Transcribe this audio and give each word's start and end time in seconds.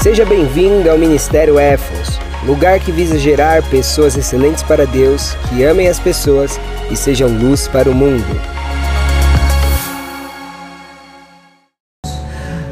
Seja 0.00 0.24
bem-vindo 0.24 0.88
ao 0.88 0.96
Ministério 0.96 1.58
Éfos, 1.58 2.20
lugar 2.46 2.78
que 2.78 2.92
visa 2.92 3.18
gerar 3.18 3.68
pessoas 3.68 4.16
excelentes 4.16 4.62
para 4.62 4.86
Deus, 4.86 5.34
que 5.48 5.64
amem 5.64 5.88
as 5.88 5.98
pessoas 5.98 6.58
e 6.88 6.94
sejam 6.94 7.28
luz 7.28 7.66
para 7.66 7.90
o 7.90 7.94
mundo. 7.94 8.24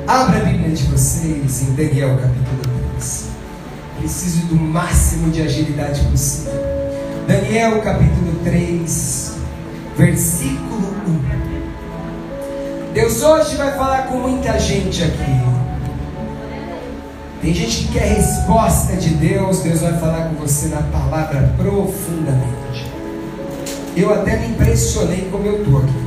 Abra 0.07 0.39
a 0.39 0.45
Bíblia 0.45 0.71
de 0.71 0.85
vocês 0.85 1.63
em 1.63 1.75
Daniel 1.75 2.17
capítulo 2.17 2.63
3. 2.95 3.29
Preciso 3.99 4.47
do 4.47 4.55
máximo 4.55 5.33
de 5.33 5.43
agilidade 5.43 6.05
possível. 6.05 6.53
Daniel 7.27 7.83
capítulo 7.83 8.39
3, 8.45 9.37
versículo 9.99 10.95
1. 11.09 12.93
Deus 12.95 13.21
hoje 13.21 13.57
vai 13.57 13.73
falar 13.73 14.07
com 14.07 14.17
muita 14.19 14.57
gente 14.61 15.03
aqui. 15.03 15.66
Tem 17.43 17.53
gente 17.55 17.87
que 17.87 17.93
quer 17.93 18.15
resposta 18.15 18.97
de 18.97 19.11
Deus, 19.11 19.61
Deus 19.61 19.81
vai 19.81 19.93
falar 19.99 20.29
com 20.29 20.35
você 20.37 20.69
na 20.69 20.83
palavra 20.83 21.53
profundamente. 21.57 22.91
Eu 23.97 24.13
até 24.13 24.37
me 24.37 24.49
impressionei 24.49 25.29
como 25.31 25.47
eu 25.47 25.63
estou 25.63 25.79
aqui. 25.79 26.07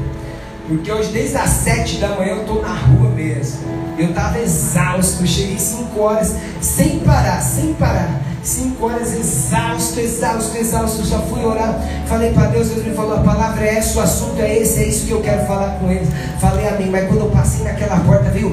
Porque 0.67 0.91
hoje, 0.91 1.11
desde 1.11 1.37
as 1.37 1.49
sete 1.49 1.97
da 1.97 2.09
manhã, 2.09 2.33
eu 2.33 2.41
estou 2.41 2.61
na 2.61 2.73
rua 2.73 3.09
mesmo. 3.09 3.59
Eu 3.97 4.09
estava 4.09 4.39
exausto, 4.39 5.25
cheguei 5.25 5.57
cinco 5.57 5.99
horas, 6.01 6.35
sem 6.61 6.99
parar, 6.99 7.41
sem 7.41 7.73
parar. 7.73 8.21
Cinco 8.43 8.85
horas 8.85 9.13
exausto, 9.13 9.99
exausto, 9.99 10.57
exausto. 10.57 11.05
Só 11.05 11.19
fui 11.23 11.43
orar, 11.43 11.79
falei 12.05 12.31
para 12.31 12.47
Deus, 12.47 12.69
Deus 12.69 12.85
me 12.85 12.93
falou: 12.93 13.17
a 13.17 13.21
palavra 13.21 13.65
é 13.65 13.77
essa, 13.77 13.99
o 13.99 14.01
assunto 14.01 14.39
é 14.39 14.59
esse, 14.59 14.83
é 14.83 14.87
isso 14.87 15.07
que 15.07 15.11
eu 15.11 15.21
quero 15.21 15.45
falar 15.47 15.79
com 15.79 15.91
eles. 15.91 16.07
Falei 16.39 16.67
amém, 16.67 16.89
mas 16.89 17.07
quando 17.07 17.21
eu 17.21 17.31
passei 17.31 17.63
naquela 17.63 17.99
porta, 18.01 18.29
veio 18.29 18.49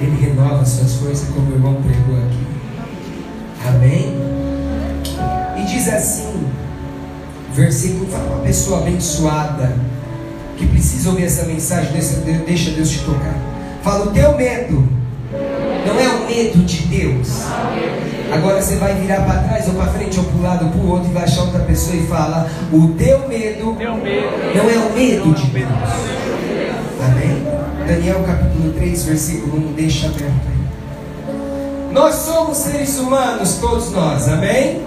Ele 0.00 0.16
renova 0.20 0.64
suas 0.64 0.94
forças, 0.94 1.28
como 1.28 1.50
o 1.50 1.54
irmão 1.54 1.82
pregou 1.82 2.16
aqui. 2.16 2.46
Amém? 3.66 4.14
E 5.56 5.64
diz 5.64 5.88
assim: 5.88 6.46
versículo 7.54 8.06
fala 8.06 8.36
uma 8.36 8.44
pessoa 8.44 8.80
abençoada 8.80 9.74
que 10.58 10.66
precisa 10.66 11.10
ouvir 11.10 11.24
essa 11.24 11.44
mensagem, 11.44 11.92
deixa 12.46 12.70
Deus 12.70 12.90
te 12.90 12.98
tocar. 13.00 13.34
Fala, 13.82 14.06
o 14.06 14.10
teu 14.10 14.36
medo 14.36 14.88
não 15.86 16.00
é 16.00 16.08
o 16.08 16.26
medo 16.26 16.64
de 16.64 16.82
Deus. 16.86 17.42
Agora 18.32 18.60
você 18.60 18.76
vai 18.76 18.94
virar 18.94 19.20
para 19.22 19.42
trás 19.42 19.68
ou 19.68 19.74
para 19.74 19.86
frente 19.92 20.18
ou 20.18 20.24
para 20.24 20.36
um 20.36 20.42
lado 20.42 20.64
ou 20.66 20.70
para 20.72 20.80
o 20.80 20.90
outro 20.90 21.10
e 21.10 21.14
vai 21.14 21.24
achar 21.24 21.42
outra 21.42 21.60
pessoa 21.60 21.96
e 21.96 22.06
fala: 22.06 22.48
O 22.72 22.88
teu 22.98 23.28
medo 23.28 23.76
não 23.78 24.70
é 24.70 24.78
o 24.78 24.92
medo 24.92 25.32
de 25.34 25.46
Deus. 25.46 25.68
Amém? 27.00 27.55
Daniel 27.86 28.24
capítulo 28.24 28.72
3, 28.72 29.04
versículo 29.04 29.68
1, 29.68 29.72
deixa 29.74 30.06
aberto 30.08 30.24
aí. 30.24 31.92
Nós 31.92 32.16
somos 32.16 32.58
seres 32.58 32.98
humanos, 32.98 33.58
todos 33.60 33.92
nós, 33.92 34.28
amém? 34.28 34.82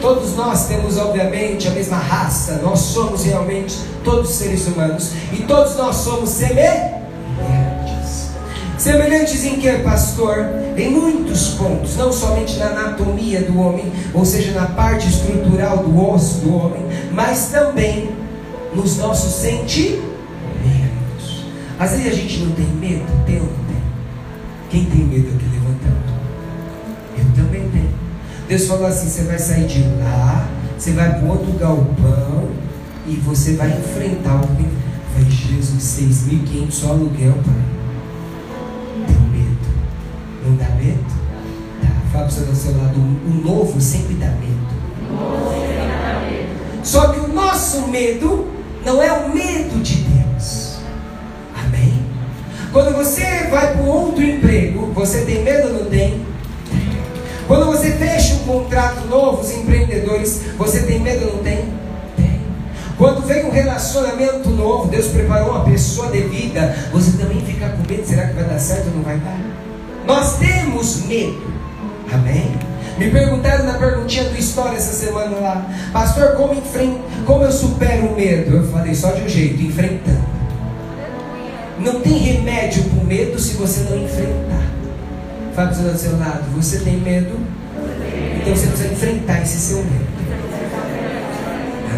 Todos 0.00 0.34
nós 0.34 0.66
temos, 0.66 0.98
obviamente, 0.98 1.68
a 1.68 1.70
mesma 1.70 1.96
raça, 1.96 2.60
nós 2.60 2.80
somos 2.80 3.24
realmente 3.24 3.78
todos 4.02 4.30
seres 4.30 4.66
humanos 4.66 5.12
e 5.32 5.44
todos 5.44 5.76
nós 5.76 5.94
somos 5.96 6.30
semelhantes. 6.30 7.04
Semelhantes 8.78 9.44
em 9.44 9.60
que, 9.60 9.72
pastor? 9.78 10.44
Em 10.76 10.90
muitos 10.90 11.50
pontos, 11.50 11.96
não 11.96 12.12
somente 12.12 12.56
na 12.56 12.66
anatomia 12.66 13.42
do 13.42 13.60
homem, 13.60 13.92
ou 14.12 14.24
seja, 14.24 14.50
na 14.50 14.66
parte 14.66 15.08
estrutural 15.08 15.78
do 15.78 16.10
osso 16.10 16.40
do 16.40 16.56
homem, 16.56 16.82
mas 17.12 17.50
também 17.52 18.10
nos 18.74 18.98
nossos 18.98 19.32
sentimentos. 19.34 20.13
Às 21.84 21.90
vezes 21.90 22.06
a 22.06 22.14
gente 22.14 22.38
não 22.38 22.52
tem 22.52 22.64
medo, 22.64 23.04
tem 23.26 23.36
ou 23.36 23.42
não 23.42 23.64
tem? 23.66 23.82
Quem 24.70 24.86
tem 24.86 25.04
medo 25.04 25.28
aqui 25.34 25.44
levantando? 25.52 26.14
Eu 27.18 27.24
também 27.36 27.68
tenho. 27.68 27.90
Deus 28.48 28.66
falou 28.66 28.86
assim: 28.86 29.06
você 29.06 29.24
vai 29.24 29.38
sair 29.38 29.66
de 29.66 29.82
lá, 29.98 30.48
você 30.78 30.92
vai 30.92 31.20
para 31.20 31.28
outro 31.28 31.52
galpão 31.58 32.48
e 33.06 33.16
você 33.16 33.52
vai 33.56 33.68
enfrentar 33.68 34.36
o 34.36 34.46
que. 34.56 34.66
Vai, 35.12 35.30
Jesus, 35.30 35.82
6.500 35.82 36.70
só 36.70 36.88
aluguel, 36.92 37.34
pai. 37.44 37.54
Tem 39.06 39.20
medo. 39.28 39.68
Não 40.46 40.56
dá 40.56 40.70
medo? 40.76 41.04
Tá. 41.82 41.88
Fala 42.10 42.28
para 42.28 42.50
o 42.50 42.56
seu 42.56 42.78
lado: 42.78 42.98
o 42.98 43.42
novo 43.44 43.78
sempre 43.78 44.14
dá 44.14 44.28
medo. 44.28 44.54
Só 46.82 47.08
que 47.08 47.20
o 47.20 47.28
nosso 47.28 47.88
medo 47.88 48.48
não 48.86 49.02
é 49.02 49.12
o 49.12 49.34
medo 49.34 49.82
de? 49.82 50.03
Quando 52.74 52.92
você 52.92 53.22
vai 53.52 53.72
para 53.72 53.82
outro 53.82 54.20
emprego, 54.20 54.90
você 54.92 55.20
tem 55.20 55.44
medo 55.44 55.68
ou 55.68 55.74
não 55.74 55.84
tem? 55.84 56.26
Quando 57.46 57.66
você 57.66 57.92
fecha 57.92 58.34
um 58.34 58.38
contrato 58.38 59.06
novo, 59.06 59.42
os 59.42 59.52
empreendedores, 59.52 60.40
você 60.58 60.82
tem 60.82 60.98
medo 60.98 61.24
ou 61.24 61.36
não 61.36 61.44
tem? 61.44 61.68
Tem. 62.16 62.40
Quando 62.98 63.24
vem 63.24 63.44
um 63.44 63.50
relacionamento 63.52 64.50
novo, 64.50 64.88
Deus 64.88 65.06
preparou 65.06 65.50
uma 65.50 65.64
pessoa 65.64 66.08
devida, 66.08 66.76
você 66.90 67.16
também 67.16 67.40
fica 67.42 67.68
com 67.68 67.88
medo, 67.88 68.04
será 68.04 68.26
que 68.26 68.34
vai 68.34 68.42
dar 68.42 68.58
certo 68.58 68.88
ou 68.88 68.96
não 68.96 69.02
vai 69.04 69.18
dar? 69.18 69.38
Nós 70.04 70.38
temos 70.38 71.04
medo. 71.06 71.54
Amém? 72.12 72.56
Me 72.98 73.08
perguntaram 73.08 73.66
na 73.66 73.74
perguntinha 73.74 74.24
do 74.24 74.36
História 74.36 74.76
essa 74.76 74.92
semana 74.92 75.36
lá, 75.36 75.64
Pastor, 75.92 76.32
como, 76.32 76.54
enfren 76.54 76.98
como 77.24 77.44
eu 77.44 77.52
supero 77.52 78.06
o 78.06 78.16
medo? 78.16 78.56
Eu 78.56 78.66
falei 78.68 78.96
só 78.96 79.12
de 79.12 79.22
um 79.22 79.28
jeito, 79.28 79.62
enfrentando. 79.62 80.33
Não 81.84 82.00
tem 82.00 82.16
remédio 82.16 82.82
para 82.84 82.98
o 82.98 83.04
medo 83.04 83.38
se 83.38 83.56
você 83.56 83.80
não 83.82 84.02
enfrentar. 84.02 84.72
Fala 85.54 85.68
para 85.68 85.92
do 85.92 85.98
seu 85.98 86.18
lado, 86.18 86.44
você 86.56 86.78
tem 86.78 86.96
medo? 86.96 87.38
Então 88.40 88.56
você 88.56 88.68
precisa 88.68 88.90
enfrentar 88.90 89.42
esse 89.42 89.58
seu 89.58 89.76
medo. 89.76 90.06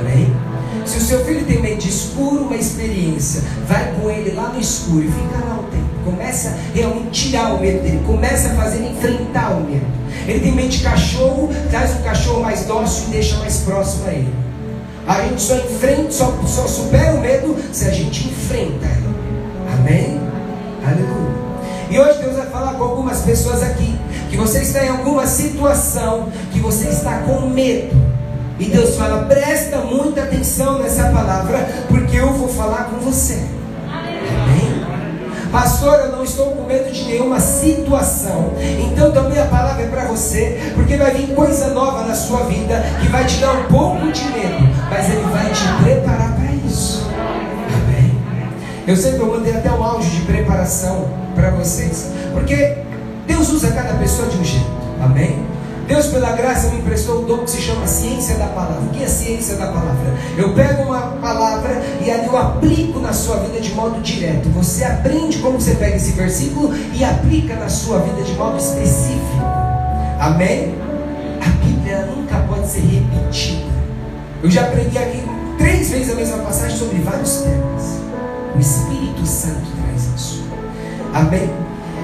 Amém? 0.01 0.35
Se 0.85 0.99
o 0.99 1.01
seu 1.01 1.25
filho 1.25 1.47
tem 1.47 1.63
medo 1.63 1.79
de 1.79 1.89
escuro, 1.89 2.47
uma 2.47 2.57
experiência, 2.57 3.43
vai 3.69 3.93
com 3.93 4.11
ele 4.11 4.33
lá 4.33 4.49
no 4.49 4.59
escuro 4.59 5.05
e 5.05 5.07
fica 5.07 5.45
lá 5.45 5.61
um 5.61 5.71
tempo. 5.71 5.87
Começa 6.05 6.59
realmente 6.75 7.29
tirar 7.29 7.55
o 7.55 7.61
medo 7.61 7.81
dele, 7.85 8.03
começa 8.05 8.49
a 8.49 8.55
fazer 8.57 8.79
ele 8.79 8.89
enfrentar 8.89 9.51
o 9.51 9.61
medo. 9.61 9.87
Ele 10.27 10.41
tem 10.41 10.53
medo 10.53 10.69
de 10.69 10.83
cachorro, 10.83 11.49
traz 11.71 11.93
um 11.93 12.03
cachorro 12.03 12.43
mais 12.43 12.65
dócil 12.65 13.05
e 13.07 13.11
deixa 13.13 13.37
mais 13.37 13.59
próximo 13.59 14.09
a 14.09 14.13
ele. 14.13 14.35
A 15.07 15.23
gente 15.23 15.41
só 15.41 15.57
enfrenta, 15.57 16.11
só, 16.11 16.37
só 16.45 16.67
supera 16.67 17.15
o 17.15 17.21
medo 17.21 17.57
se 17.73 17.87
a 17.87 17.93
gente 17.93 18.27
enfrenta 18.27 18.85
ele. 18.87 19.06
Amém? 19.87 20.21
Aleluia. 20.85 21.37
E 21.89 21.97
hoje 21.97 22.19
Deus 22.19 22.35
vai 22.35 22.47
falar 22.47 22.75
com 22.75 22.83
algumas 22.83 23.21
pessoas 23.21 23.63
aqui 23.63 23.97
que 24.29 24.37
você 24.37 24.63
está 24.63 24.85
em 24.85 24.89
alguma 24.89 25.29
situação 25.29 26.29
que 26.53 26.59
você 26.59 26.89
está 26.89 27.19
com 27.19 27.43
medo. 27.43 27.95
E 28.59 28.65
Deus 28.65 28.97
fala: 28.97 29.27
presta 29.27 29.79
muita 29.79 30.25
atenção 30.25 30.81
nessa 30.81 31.05
palavra, 31.11 31.59
porque 31.89 32.17
eu 32.17 32.33
vou 32.33 32.49
falar 32.49 32.91
com 32.91 32.97
você. 32.97 33.41
Amém? 33.89 34.85
Pastor, 35.53 36.01
eu 36.01 36.13
não 36.17 36.25
estou 36.25 36.47
com 36.47 36.65
medo 36.65 36.91
de 36.91 37.05
nenhuma 37.05 37.39
situação. 37.39 38.55
Então 38.61 39.13
também 39.13 39.39
a 39.39 39.45
palavra 39.45 39.85
é 39.85 39.87
para 39.87 40.07
você, 40.07 40.73
porque 40.75 40.97
vai 40.97 41.13
vir 41.13 41.33
coisa 41.33 41.69
nova 41.69 42.05
na 42.05 42.15
sua 42.17 42.41
vida 42.47 42.85
que 43.01 43.09
vai 43.09 43.25
te 43.25 43.39
dar 43.39 43.53
um 43.53 43.65
pouco 43.67 44.11
de 44.11 44.25
medo, 44.25 44.69
mas 44.91 45.09
ele 45.09 45.23
vai 45.31 45.49
te 45.53 45.85
preparar? 45.85 46.16
Eu 48.87 48.97
sempre 48.97 49.25
mandei 49.25 49.53
até 49.53 49.69
um 49.73 49.83
áudio 49.83 50.09
de 50.09 50.21
preparação 50.21 51.09
para 51.35 51.51
vocês, 51.51 52.07
porque 52.33 52.77
Deus 53.27 53.51
usa 53.51 53.73
cada 53.73 53.95
pessoa 53.95 54.29
de 54.29 54.37
um 54.39 54.45
jeito. 54.45 54.71
Amém? 55.03 55.45
Deus, 55.89 56.07
pela 56.07 56.31
graça, 56.33 56.69
me 56.71 56.79
emprestou 56.79 57.23
um 57.23 57.25
dom 57.25 57.39
que 57.39 57.51
se 57.51 57.63
chama 57.63 57.85
ciência 57.87 58.37
da 58.37 58.47
palavra. 58.47 58.83
O 58.83 58.89
que 58.91 59.03
é 59.03 59.07
ciência 59.09 59.57
da 59.57 59.67
palavra? 59.67 60.15
Eu 60.37 60.53
pego 60.53 60.83
uma 60.83 61.01
palavra 61.21 61.83
e 62.01 62.09
eu 62.09 62.37
aplico 62.37 63.01
na 63.01 63.13
sua 63.13 63.39
vida 63.39 63.61
de 63.61 63.73
modo 63.75 64.01
direto. 64.01 64.49
Você 64.51 64.85
aprende 64.85 65.39
como 65.39 65.61
você 65.61 65.75
pega 65.75 65.97
esse 65.97 66.13
versículo 66.13 66.73
e 66.95 67.05
aplica 67.05 67.57
na 67.57 67.69
sua 67.69 67.99
vida 68.01 68.23
de 68.23 68.35
modo 68.35 68.57
específico. 68.57 69.43
Amém? 70.21 70.75
A 71.45 71.49
Bíblia 71.65 72.07
nunca 72.07 72.37
pode 72.49 72.69
ser 72.69 72.81
repetida. 72.81 73.67
Eu 74.43 74.51
já 74.51 74.65
preguei 74.65 75.03
aqui 75.03 75.23
três 75.59 75.91
vezes 75.91 76.13
a 76.13 76.15
mesma 76.15 76.39
passagem 76.39 76.79
sobre 76.79 76.99
vários 76.99 77.39
temas. 77.39 78.06
O 78.57 78.61
Espírito 78.61 79.27
Santo 79.27 79.67
traz 79.77 80.09
isso. 80.17 80.45
Amém? 81.13 81.51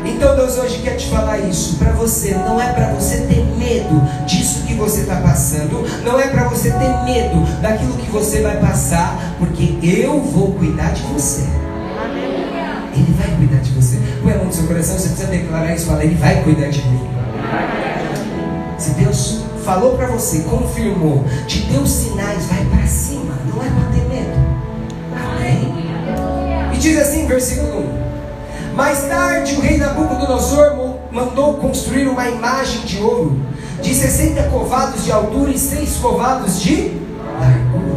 Então 0.04 0.36
Deus 0.36 0.58
hoje 0.58 0.82
quer 0.82 0.96
te 0.96 1.08
falar 1.08 1.38
isso 1.38 1.76
para 1.76 1.92
você. 1.92 2.34
Não 2.34 2.60
é 2.60 2.72
para 2.72 2.92
você 2.92 3.22
ter 3.22 3.42
medo 3.56 4.02
disso 4.26 4.62
que 4.66 4.74
você 4.74 5.02
está 5.02 5.16
passando. 5.16 5.82
Não 6.04 6.20
é 6.20 6.28
para 6.28 6.48
você 6.48 6.70
ter 6.70 7.04
medo 7.04 7.40
daquilo 7.62 7.94
que 7.94 8.10
você 8.10 8.42
vai 8.42 8.58
passar, 8.58 9.34
porque 9.38 9.78
eu 9.82 10.20
vou 10.20 10.52
cuidar 10.52 10.92
de 10.92 11.02
você. 11.04 11.42
Ele 12.94 13.14
vai 13.18 13.34
cuidar 13.36 13.62
de 13.62 13.70
você. 13.70 13.98
Põe 14.22 14.32
a 14.32 14.36
mão 14.36 14.46
no 14.46 14.52
seu 14.52 14.66
coração, 14.66 14.98
você 14.98 15.08
precisa 15.08 15.28
declarar 15.28 15.74
isso. 15.74 15.86
Fala, 15.86 16.04
Ele 16.04 16.16
vai 16.16 16.42
cuidar 16.42 16.68
de 16.68 16.86
mim. 16.86 17.00
Se 18.76 18.90
Deus 18.90 19.42
falou 19.64 19.96
para 19.96 20.08
você, 20.08 20.40
confirmou, 20.40 21.24
te 21.46 21.60
deu 21.60 21.86
sinais, 21.86 22.44
vai 22.46 22.64
para 22.66 22.86
cima. 22.86 23.34
Não 23.48 23.62
é 23.62 23.70
para 23.70 23.91
diz 26.82 26.98
assim, 26.98 27.26
versículo 27.26 27.84
1. 28.72 28.74
Mais 28.74 29.04
tarde, 29.04 29.54
o 29.54 29.60
rei 29.60 29.78
Nabucodonosor 29.78 30.96
mandou 31.12 31.54
construir 31.54 32.08
uma 32.08 32.28
imagem 32.28 32.80
de 32.80 32.98
ouro 32.98 33.40
de 33.80 33.94
60 33.94 34.42
covados 34.44 35.04
de 35.04 35.12
altura 35.12 35.52
e 35.52 35.58
6 35.58 35.96
covados 35.98 36.60
de 36.60 36.90
largura. 37.38 37.92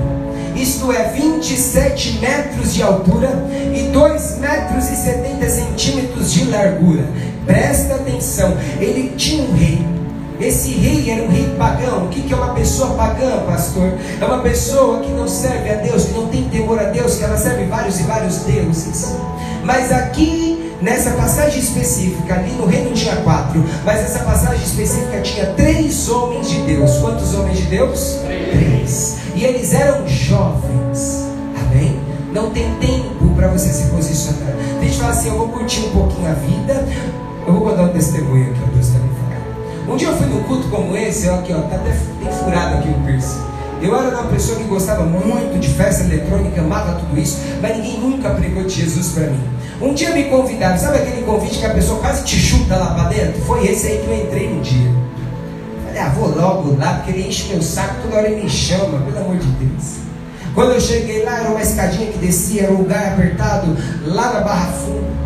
Isto 0.56 0.92
é 0.92 1.10
27 1.10 2.20
metros 2.20 2.76
de 2.76 2.84
altura 2.84 3.30
e 3.74 3.90
2 3.92 4.38
metros 4.38 4.90
e 4.90 4.96
70 4.96 5.50
centímetros 5.50 6.32
de 6.32 6.46
largura. 6.46 7.06
Presta 7.44 7.96
atenção, 7.96 8.56
ele 8.80 9.14
tinha 9.18 9.44
um 9.44 9.56
rei. 9.56 9.95
Esse 10.40 10.72
rei 10.72 11.10
era 11.10 11.24
um 11.24 11.30
rei 11.30 11.46
pagão. 11.58 12.06
O 12.06 12.10
que 12.10 12.32
é 12.32 12.36
uma 12.36 12.54
pessoa 12.54 12.94
pagã, 12.96 13.44
pastor? 13.46 13.94
É 14.20 14.26
uma 14.26 14.40
pessoa 14.40 15.00
que 15.00 15.12
não 15.12 15.28
serve 15.28 15.70
a 15.70 15.76
Deus, 15.76 16.06
que 16.06 16.14
não 16.14 16.28
tem 16.28 16.44
temor 16.50 16.80
a 16.80 16.86
Deus, 16.86 17.16
que 17.16 17.24
ela 17.24 17.38
serve 17.38 17.66
vários 17.66 18.00
e 18.00 18.04
vários 18.04 18.38
deuses. 18.40 19.16
Mas 19.64 19.92
aqui, 19.92 20.74
nessa 20.82 21.12
passagem 21.12 21.60
específica, 21.60 22.36
ali 22.36 22.52
no 22.52 22.66
reino 22.66 22.94
tinha 22.94 23.16
quatro, 23.18 23.64
mas 23.84 24.00
essa 24.02 24.20
passagem 24.20 24.64
específica 24.64 25.22
tinha 25.22 25.48
três 25.54 26.10
homens 26.10 26.50
de 26.50 26.62
Deus. 26.62 26.98
Quantos 26.98 27.34
homens 27.34 27.58
de 27.58 27.64
Deus? 27.66 28.20
Três. 28.52 29.18
E 29.36 29.44
eles 29.44 29.74
eram 29.74 30.08
jovens. 30.08 31.26
Amém? 31.62 32.00
Não 32.34 32.52
tem 32.52 32.70
tempo 32.76 33.34
para 33.36 33.48
você 33.48 33.70
se 33.70 33.86
posicionar. 33.90 34.54
Tem 34.80 34.90
gente 34.90 35.00
fala 35.00 35.14
assim: 35.14 35.30
eu 35.30 35.38
vou 35.38 35.48
curtir 35.48 35.80
um 35.80 35.92
pouquinho 35.92 36.30
a 36.30 36.34
vida. 36.34 36.88
Eu 37.48 37.54
vou 37.54 37.70
contar 37.70 37.84
um 37.84 37.90
testemunho 37.90 38.52
aqui, 38.52 38.60
Deus 38.74 38.90
falando. 38.90 39.15
Um 39.88 39.96
dia 39.96 40.08
eu 40.08 40.18
fui 40.18 40.26
num 40.26 40.42
culto 40.44 40.68
como 40.70 40.98
esse, 40.98 41.30
ó, 41.30 41.36
aqui, 41.36 41.54
ó, 41.54 41.62
tá 41.62 41.76
até 41.76 41.92
tem 41.92 42.32
furado 42.32 42.78
aqui 42.78 42.90
o 42.90 43.06
piercing. 43.06 43.40
Eu 43.82 43.96
era 43.96 44.10
uma 44.18 44.24
pessoa 44.30 44.58
que 44.58 44.64
gostava 44.64 45.04
muito 45.04 45.60
de 45.60 45.68
festa 45.68 46.04
eletrônica, 46.06 46.60
amava 46.60 47.00
tudo 47.00 47.20
isso, 47.20 47.38
mas 47.62 47.78
ninguém 47.78 48.00
nunca 48.00 48.32
pregou 48.32 48.64
de 48.64 48.74
Jesus 48.74 49.10
para 49.10 49.28
mim. 49.28 49.44
Um 49.80 49.94
dia 49.94 50.12
me 50.12 50.24
convidaram, 50.24 50.78
sabe 50.78 50.98
aquele 50.98 51.22
convite 51.24 51.60
que 51.60 51.66
a 51.66 51.74
pessoa 51.74 52.00
quase 52.00 52.24
te 52.24 52.36
chuta 52.36 52.76
lá 52.78 52.96
para 52.96 53.10
dentro? 53.10 53.42
Foi 53.42 53.64
esse 53.68 53.88
aí 53.88 53.98
que 54.00 54.08
eu 54.08 54.26
entrei 54.26 54.48
um 54.48 54.62
dia. 54.62 54.92
Falei, 55.86 56.02
ah, 56.02 56.10
vou 56.10 56.36
logo 56.36 56.76
lá, 56.78 56.96
porque 56.96 57.12
ele 57.12 57.28
enche 57.28 57.54
meu 57.54 57.62
saco, 57.62 57.96
toda 58.02 58.16
hora 58.16 58.28
ele 58.28 58.44
me 58.44 58.50
chama, 58.50 59.00
pelo 59.02 59.20
amor 59.20 59.38
de 59.38 59.48
Deus. 59.48 59.98
Quando 60.56 60.72
eu 60.72 60.82
cheguei 60.82 61.24
lá, 61.24 61.42
era 61.42 61.50
uma 61.50 61.62
escadinha 61.62 62.12
que 62.12 62.18
descia, 62.18 62.64
era 62.64 62.72
um 62.72 62.78
lugar 62.78 63.14
apertado, 63.14 63.78
lá 64.06 64.34
na 64.34 64.40
Barra 64.40 64.72
Funda. 64.72 65.25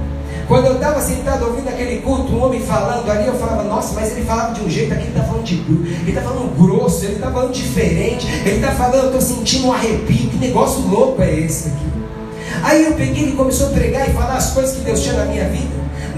Quando 0.49 0.65
eu 0.65 0.73
estava 0.73 0.99
sentado 0.99 1.45
ouvindo 1.45 1.69
aquele 1.69 2.01
culto, 2.01 2.33
um 2.33 2.43
homem 2.43 2.59
falando 2.59 3.07
ali, 3.07 3.27
eu 3.27 3.35
falava, 3.35 3.63
nossa, 3.65 3.93
mas 3.93 4.11
ele 4.13 4.25
falava 4.25 4.51
de 4.55 4.61
um 4.61 4.67
jeito 4.67 4.91
aqui, 4.91 5.03
ele 5.03 5.11
está 5.11 5.21
falando 5.21 5.43
de 5.43 5.53
ele 5.53 6.09
está 6.09 6.21
falando 6.23 6.57
grosso, 6.57 7.05
ele 7.05 7.13
está 7.13 7.31
falando 7.31 7.53
diferente, 7.53 8.25
ele 8.43 8.55
está 8.55 8.71
falando, 8.71 8.95
eu 8.95 9.05
estou 9.05 9.21
sentindo 9.21 9.67
um 9.67 9.73
arrepio, 9.73 10.27
que 10.27 10.37
negócio 10.37 10.81
louco 10.87 11.21
é 11.21 11.39
esse 11.41 11.67
aqui? 11.67 11.85
Aí 12.63 12.83
eu 12.83 12.93
peguei, 12.93 13.25
ele 13.25 13.33
começou 13.33 13.67
a 13.67 13.69
pregar 13.69 14.09
e 14.09 14.13
falar 14.13 14.37
as 14.37 14.51
coisas 14.51 14.75
que 14.75 14.81
Deus 14.81 14.99
tinha 15.03 15.13
na 15.13 15.25
minha 15.25 15.47
vida, 15.49 15.69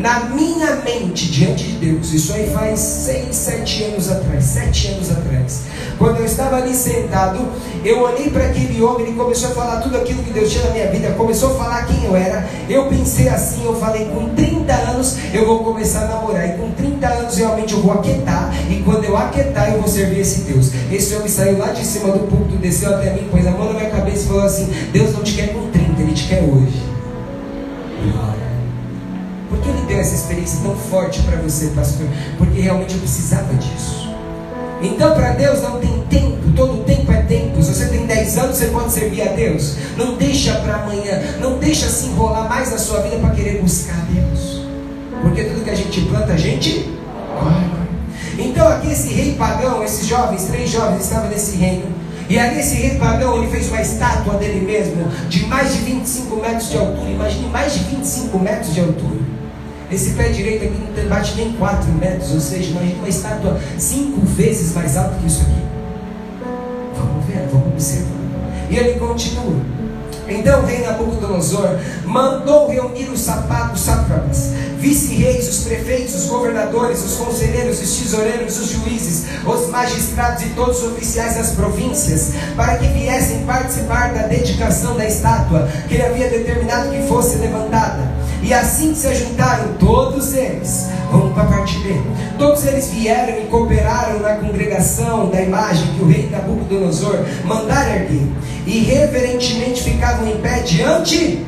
na 0.01 0.21
minha 0.25 0.75
mente, 0.77 1.31
diante 1.31 1.63
de 1.63 1.73
Deus. 1.73 2.11
Isso 2.11 2.33
aí 2.33 2.49
faz 2.49 2.79
seis, 2.79 3.35
sete 3.35 3.83
anos 3.83 4.09
atrás, 4.09 4.43
sete 4.43 4.87
anos 4.87 5.11
atrás. 5.11 5.61
Quando 5.97 6.17
eu 6.17 6.25
estava 6.25 6.57
ali 6.57 6.73
sentado, 6.73 7.39
eu 7.85 8.01
olhei 8.01 8.29
para 8.31 8.45
aquele 8.45 8.81
homem, 8.81 9.07
ele 9.07 9.15
começou 9.15 9.49
a 9.49 9.53
falar 9.53 9.81
tudo 9.81 9.97
aquilo 9.97 10.23
que 10.23 10.31
Deus 10.31 10.51
tinha 10.51 10.63
na 10.65 10.71
minha 10.71 10.87
vida, 10.89 11.11
começou 11.11 11.51
a 11.51 11.55
falar 11.55 11.85
quem 11.85 12.05
eu 12.05 12.15
era. 12.15 12.47
Eu 12.67 12.87
pensei 12.87 13.29
assim, 13.29 13.63
eu 13.63 13.75
falei, 13.75 14.05
com 14.05 14.29
30 14.29 14.73
anos 14.73 15.17
eu 15.31 15.45
vou 15.45 15.63
começar 15.63 16.05
a 16.05 16.07
namorar, 16.07 16.49
e 16.49 16.53
com 16.53 16.71
30 16.71 17.07
anos 17.07 17.37
realmente 17.37 17.73
eu 17.73 17.81
vou 17.81 17.93
aquietar, 17.93 18.51
e 18.69 18.81
quando 18.83 19.03
eu 19.03 19.15
aquietar 19.15 19.71
eu 19.71 19.79
vou 19.79 19.87
servir 19.87 20.21
esse 20.21 20.41
Deus. 20.41 20.71
Esse 20.91 21.13
homem 21.15 21.27
saiu 21.27 21.59
lá 21.59 21.67
de 21.67 21.85
cima 21.85 22.11
do 22.11 22.27
púlpito, 22.27 22.57
desceu 22.57 22.95
até 22.95 23.13
mim, 23.13 23.27
pôs 23.29 23.45
a 23.45 23.51
mão 23.51 23.71
na 23.71 23.79
minha 23.79 23.89
cabeça 23.91 24.23
e 24.23 24.27
falou 24.27 24.43
assim: 24.43 24.65
Deus 24.91 25.13
não 25.13 25.21
te 25.21 25.33
quer 25.33 25.53
com 25.53 25.69
30, 25.69 26.01
Ele 26.01 26.13
te 26.13 26.27
quer 26.27 26.41
hoje. 26.41 26.70
Essa 30.01 30.15
experiência 30.15 30.59
tão 30.63 30.75
forte 30.75 31.21
para 31.21 31.37
você, 31.37 31.67
pastor? 31.67 32.07
Porque 32.37 32.59
realmente 32.59 32.93
eu 32.93 32.99
precisava 32.99 33.53
disso. 33.53 34.09
Então, 34.81 35.13
para 35.13 35.33
Deus 35.33 35.61
não 35.61 35.79
tem 35.79 36.03
tempo, 36.09 36.51
todo 36.55 36.83
tempo 36.83 37.11
é 37.11 37.21
tempo. 37.21 37.61
Se 37.61 37.73
você 37.73 37.85
tem 37.87 38.05
10 38.05 38.37
anos, 38.39 38.57
você 38.57 38.65
pode 38.67 38.91
servir 38.91 39.21
a 39.21 39.31
Deus. 39.31 39.75
Não 39.95 40.17
deixa 40.17 40.55
para 40.55 40.75
amanhã, 40.75 41.21
não 41.39 41.59
deixa 41.59 41.87
se 41.87 42.07
enrolar 42.07 42.49
mais 42.49 42.71
na 42.71 42.79
sua 42.79 43.01
vida 43.01 43.17
para 43.17 43.29
querer 43.29 43.61
buscar 43.61 43.93
a 43.93 44.05
Deus. 44.11 44.61
Porque 45.21 45.43
tudo 45.43 45.63
que 45.63 45.69
a 45.69 45.75
gente 45.75 46.01
planta, 46.01 46.33
a 46.33 46.37
gente. 46.37 46.89
Então, 48.39 48.67
aqui 48.67 48.91
esse 48.91 49.13
rei 49.13 49.35
pagão, 49.35 49.83
esses 49.83 50.07
jovens, 50.07 50.45
três 50.45 50.69
jovens 50.71 51.03
estavam 51.03 51.29
nesse 51.29 51.57
reino. 51.57 51.85
E 52.27 52.39
ali 52.39 52.59
esse 52.59 52.75
rei 52.75 52.97
pagão, 52.97 53.37
ele 53.37 53.51
fez 53.51 53.67
uma 53.67 53.81
estátua 53.81 54.35
dele 54.35 54.65
mesmo, 54.65 55.05
de 55.29 55.45
mais 55.45 55.73
de 55.73 55.79
25 55.79 56.35
metros 56.37 56.69
de 56.69 56.77
altura. 56.77 57.09
Imagine 57.09 57.49
mais 57.49 57.73
de 57.73 57.79
25 57.79 58.39
metros 58.39 58.73
de 58.73 58.79
altura. 58.79 59.30
Esse 59.91 60.11
pé 60.11 60.29
direito 60.29 60.63
aqui 60.63 61.01
não 61.01 61.09
bate 61.09 61.35
nem 61.35 61.51
4 61.53 61.91
metros, 61.91 62.31
ou 62.31 62.39
seja, 62.39 62.71
imagine 62.71 62.95
uma 62.95 63.09
estátua 63.09 63.59
cinco 63.77 64.25
vezes 64.25 64.73
mais 64.73 64.95
alta 64.95 65.15
que 65.17 65.27
isso 65.27 65.41
aqui. 65.41 65.61
Vamos 66.95 67.25
ver, 67.25 67.47
vamos 67.51 67.67
observar. 67.67 68.21
E 68.69 68.77
ele 68.77 68.97
continua. 68.97 69.80
Então 70.31 70.61
o 70.61 70.65
rei 70.65 70.79
Nabucodonosor 70.79 71.77
mandou 72.05 72.69
reunir 72.69 73.09
os 73.09 73.21
sapatos, 73.21 73.81
sátrapas, 73.81 74.51
vice-reis, 74.77 75.47
os 75.47 75.63
prefeitos, 75.65 76.15
os 76.15 76.25
governadores, 76.25 77.03
os 77.03 77.15
conselheiros, 77.15 77.81
os 77.81 77.97
tesoureiros, 77.97 78.59
os 78.59 78.69
juízes, 78.69 79.25
os 79.45 79.69
magistrados 79.69 80.43
e 80.43 80.49
todos 80.49 80.83
os 80.83 80.91
oficiais 80.91 81.35
das 81.35 81.51
províncias, 81.51 82.31
para 82.55 82.77
que 82.77 82.87
viessem 82.87 83.45
participar 83.45 84.13
da 84.13 84.23
dedicação 84.23 84.97
da 84.97 85.05
estátua 85.05 85.67
que 85.87 85.95
ele 85.95 86.03
havia 86.03 86.29
determinado 86.29 86.89
que 86.89 87.07
fosse 87.07 87.37
levantada. 87.37 88.11
E 88.41 88.53
assim 88.53 88.95
se 88.95 89.07
ajuntaram 89.07 89.73
todos 89.79 90.33
eles. 90.33 90.87
Vamos 91.11 91.33
para 91.33 91.43
a 91.43 91.45
parte 91.45 91.77
B. 91.79 91.93
Todos 92.39 92.65
eles 92.65 92.87
vieram 92.87 93.39
e 93.39 93.45
cooperaram 93.45 94.19
na 94.19 94.35
congregação 94.35 95.29
da 95.29 95.41
imagem 95.41 95.93
que 95.93 96.01
o 96.01 96.07
rei 96.07 96.27
Nabucodonosor 96.31 97.19
mandara 97.45 97.97
erguer. 97.97 98.27
E 98.65 98.79
reverentemente 98.79 99.83
ficavam 99.83 100.20
em 100.27 100.37
pé 100.37 100.59
diante 100.59 101.45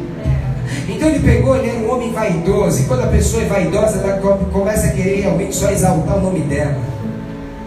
então 0.88 1.08
ele 1.10 1.20
pegou, 1.20 1.56
ele 1.56 1.70
era 1.70 1.80
um 1.80 1.92
homem 1.92 2.12
vaidoso. 2.12 2.82
E 2.82 2.86
quando 2.86 3.04
a 3.04 3.08
pessoa 3.08 3.44
é 3.44 3.46
vaidosa, 3.46 4.00
ela 4.00 4.18
começa 4.52 4.88
a 4.88 4.92
querer 4.92 5.22
realmente 5.22 5.56
só 5.56 5.70
exaltar 5.70 6.18
o 6.18 6.22
nome 6.22 6.42
dela. 6.42 6.78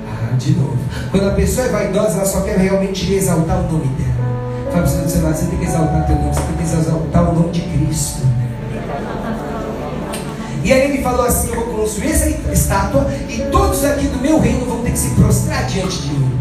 Ah, 0.09 0.37
de 0.37 0.53
novo. 0.53 0.77
Quando 1.11 1.29
a 1.29 1.33
pessoa 1.33 1.67
é 1.67 1.71
vaidosa, 1.71 2.19
ela 2.19 2.27
só 2.27 2.41
quer 2.43 2.59
realmente 2.59 3.13
exaltar 3.13 3.59
o 3.61 3.73
nome 3.73 3.87
dela. 3.87 4.17
Fala 4.71 4.83
para 4.83 4.83
você, 4.83 5.19
você 5.19 5.47
tem 5.47 5.59
que 5.59 5.65
exaltar 5.65 6.07
teu 6.07 6.17
nome, 6.17 6.35
você 6.35 6.41
tem 6.41 6.57
que 6.57 6.63
exaltar 6.63 7.31
o 7.31 7.35
nome 7.35 7.53
de 7.53 7.61
Cristo. 7.63 8.27
E 10.63 10.73
aí 10.73 10.91
ele 10.91 11.03
falou 11.03 11.25
assim: 11.25 11.49
Eu 11.51 11.65
vou 11.65 11.75
construir 11.77 12.11
essa 12.11 12.29
estátua 12.53 13.07
e 13.29 13.39
todos 13.51 13.85
aqui 13.85 14.09
do 14.09 14.21
meu 14.21 14.39
reino 14.39 14.67
vão 14.67 14.83
ter 14.83 14.91
que 14.91 14.99
se 14.99 15.11
prostrar 15.11 15.65
diante 15.67 16.03
de 16.03 16.09
mim. 16.11 16.39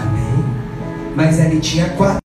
Amém. 0.00 0.44
Mas 1.16 1.40
ele 1.40 1.58
tinha 1.58 1.88
quatro 1.90 2.23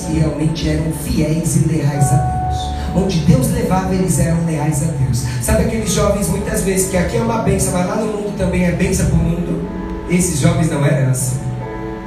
que 0.00 0.18
realmente 0.18 0.68
eram 0.68 0.92
fiéis 0.92 1.56
e 1.56 1.68
leais 1.68 2.12
a 2.12 2.16
Deus. 2.16 2.72
Onde 2.94 3.20
Deus 3.20 3.50
levava, 3.50 3.94
eles 3.94 4.18
eram 4.18 4.44
leais 4.44 4.82
a 4.82 4.92
Deus. 4.92 5.24
Sabe 5.40 5.64
aqueles 5.64 5.92
jovens 5.92 6.28
muitas 6.28 6.62
vezes 6.62 6.90
que 6.90 6.96
aqui 6.96 7.16
é 7.16 7.22
uma 7.22 7.38
benção, 7.38 7.72
mas 7.72 7.86
lá 7.86 7.96
no 7.96 8.06
mundo 8.06 8.36
também 8.36 8.64
é 8.64 8.72
benção 8.72 9.06
para 9.06 9.14
o 9.14 9.18
mundo? 9.18 9.68
Esses 10.10 10.40
jovens 10.40 10.70
não 10.70 10.84
eram 10.84 11.10
assim. 11.10 11.40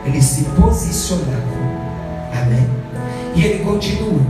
Eles 0.05 0.25
se 0.25 0.43
posicionavam. 0.43 1.55
Amém? 2.31 2.67
E 3.35 3.43
ele 3.43 3.63
continua. 3.63 4.21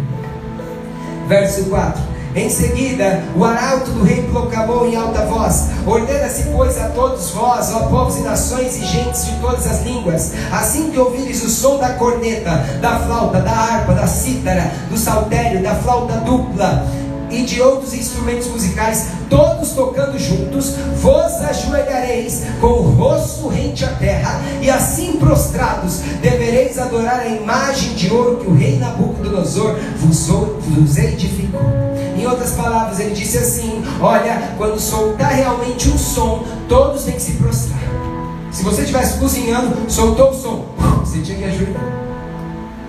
Verso 1.27 1.65
4. 1.65 2.14
Em 2.35 2.49
seguida, 2.49 3.23
o 3.33 3.45
arauto 3.45 3.91
do 3.91 4.03
rei 4.03 4.23
proclamou 4.23 4.85
em 4.85 4.97
alta 4.97 5.25
voz: 5.25 5.69
Ordena-se, 5.87 6.43
pois, 6.53 6.77
a 6.77 6.89
todos 6.89 7.29
vós, 7.29 7.71
ó 7.73 7.87
povos 7.87 8.17
e 8.17 8.23
nações 8.23 8.75
e 8.75 8.85
gentes 8.85 9.25
de 9.25 9.39
todas 9.39 9.65
as 9.65 9.83
línguas, 9.83 10.33
assim 10.51 10.91
que 10.91 10.99
ouvires 10.99 11.41
o 11.45 11.49
som 11.49 11.77
da 11.77 11.93
corneta, 11.93 12.51
da 12.81 12.99
flauta, 12.99 13.39
da 13.39 13.51
harpa, 13.51 13.93
da 13.93 14.05
cítara, 14.05 14.69
do 14.89 14.97
saltério, 14.97 15.63
da 15.63 15.75
flauta 15.75 16.17
dupla 16.17 16.85
e 17.31 17.43
de 17.43 17.61
outros 17.61 17.93
instrumentos 17.93 18.47
musicais, 18.47 19.07
todos 19.29 19.71
tocando 19.71 20.19
juntos, 20.19 20.73
vos 21.01 21.41
ajoelhareis 21.41 22.43
com 22.59 22.67
o 22.67 22.91
rosto 22.95 23.47
rente 23.47 23.85
à 23.85 23.93
terra, 23.93 24.41
e 24.61 24.69
assim 24.69 25.13
prostrados 25.13 25.99
devereis 26.21 26.77
adorar 26.77 27.21
a 27.21 27.27
imagem 27.27 27.93
de 27.93 28.11
ouro 28.11 28.37
que 28.37 28.47
o 28.47 28.53
rei 28.53 28.77
Nabucodonosor 28.77 29.77
vos, 30.01 30.27
vos 30.27 30.97
edificou. 30.97 31.94
Em 32.25 32.27
outras 32.27 32.53
palavras, 32.53 33.00
ele 33.00 33.13
disse 33.13 33.38
assim: 33.38 33.84
Olha, 34.01 34.55
quando 34.58 34.79
soltar 34.79 35.32
realmente 35.32 35.88
um 35.89 35.98
som, 35.98 36.44
todos 36.67 37.03
têm 37.03 37.13
que 37.13 37.22
se 37.22 37.34
prostrar. 37.34 37.79
Se 38.51 38.63
você 38.63 38.82
estivesse 38.82 39.20
cozinhando, 39.20 39.88
soltou 39.88 40.32
o 40.32 40.34
som, 40.34 40.65
você 41.01 41.20
tinha 41.20 41.38
que 41.38 41.44
ajoelhar, 41.44 41.84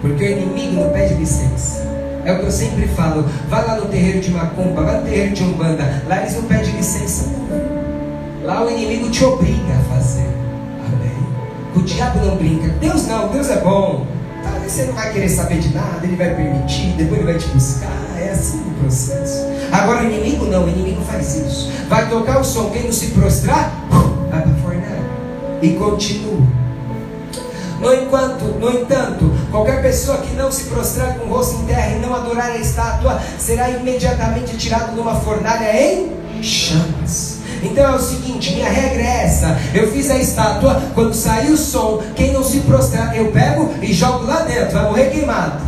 porque 0.00 0.24
o 0.24 0.38
inimigo 0.38 0.80
não 0.80 0.90
pede 0.90 1.12
licença. 1.16 1.86
É 2.24 2.32
o 2.32 2.38
que 2.38 2.46
eu 2.46 2.50
sempre 2.50 2.88
falo. 2.88 3.26
Vai 3.50 3.66
lá 3.66 3.76
no 3.76 3.84
terreiro 3.88 4.20
de 4.20 4.30
Macumba, 4.30 4.82
vai 4.82 5.00
no 5.00 5.02
terreiro 5.02 5.34
de 5.34 5.44
Umbanda. 5.44 6.02
Lá 6.08 6.22
eles 6.22 6.34
não 6.34 6.42
pedem 6.44 6.74
licença. 6.74 7.26
Lá 8.42 8.64
o 8.64 8.70
inimigo 8.70 9.10
te 9.10 9.22
obriga 9.22 9.74
a 9.74 9.94
fazer. 9.94 10.30
Amém. 10.86 11.12
O 11.76 11.82
diabo 11.82 12.24
não 12.24 12.36
brinca. 12.36 12.68
Deus 12.80 13.06
não, 13.06 13.28
Deus 13.28 13.50
é 13.50 13.56
bom. 13.56 14.06
Mas 14.42 14.72
você 14.72 14.84
não 14.84 14.94
vai 14.94 15.12
querer 15.12 15.28
saber 15.28 15.58
de 15.58 15.74
nada, 15.74 16.00
ele 16.04 16.16
vai 16.16 16.34
permitir, 16.34 16.94
depois 16.96 17.20
ele 17.20 17.32
vai 17.32 17.38
te 17.38 17.48
buscar. 17.48 18.05
É 18.26 18.30
assim 18.30 18.58
o 18.58 18.80
processo. 18.80 19.46
Agora 19.70 20.02
o 20.02 20.06
inimigo 20.06 20.46
não, 20.46 20.64
o 20.64 20.68
inimigo 20.68 21.00
faz 21.02 21.36
isso. 21.36 21.70
Vai 21.88 22.08
tocar 22.08 22.40
o 22.40 22.44
som, 22.44 22.70
quem 22.70 22.82
não 22.82 22.92
se 22.92 23.08
prostrar, 23.08 23.72
vai 24.28 24.42
para 24.42 24.50
a 24.50 24.54
fornalha. 24.56 25.04
E 25.62 25.70
continua. 25.74 26.44
No 27.80 27.94
enquanto, 27.94 28.44
no 28.58 28.70
entanto, 28.70 29.30
qualquer 29.50 29.80
pessoa 29.80 30.18
que 30.18 30.34
não 30.34 30.50
se 30.50 30.64
prostrar 30.64 31.18
com 31.18 31.26
o 31.26 31.28
rosto 31.28 31.62
em 31.62 31.66
terra 31.66 31.90
e 31.90 32.00
não 32.00 32.14
adorar 32.16 32.50
a 32.50 32.56
estátua 32.56 33.20
será 33.38 33.70
imediatamente 33.70 34.56
tirado 34.56 34.96
numa 34.96 35.14
fornalha 35.20 35.70
em 35.80 36.42
chamas. 36.42 37.38
Então 37.62 37.84
é 37.84 37.94
o 37.94 38.00
seguinte, 38.00 38.54
minha 38.54 38.68
regra 38.68 39.02
é 39.02 39.24
essa. 39.24 39.56
Eu 39.72 39.92
fiz 39.92 40.10
a 40.10 40.18
estátua, 40.18 40.82
quando 40.94 41.14
sair 41.14 41.52
o 41.52 41.56
som, 41.56 42.02
quem 42.16 42.32
não 42.32 42.42
se 42.42 42.58
prostrar, 42.60 43.16
eu 43.16 43.30
pego 43.30 43.72
e 43.80 43.92
jogo 43.92 44.26
lá 44.26 44.40
dentro, 44.40 44.72
vai 44.72 44.84
morrer 44.84 45.10
queimado. 45.10 45.65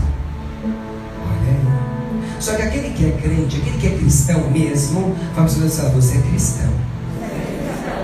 Só 2.49 2.55
que 2.55 2.62
aquele 2.62 2.88
que 2.95 3.05
é 3.05 3.11
crente, 3.11 3.59
aquele 3.59 3.76
que 3.76 3.87
é 3.88 3.90
cristão 3.90 4.50
mesmo, 4.50 5.14
vamos 5.37 5.55
pensar, 5.55 5.90
você 5.90 6.17
é 6.17 6.21
cristão. 6.23 6.71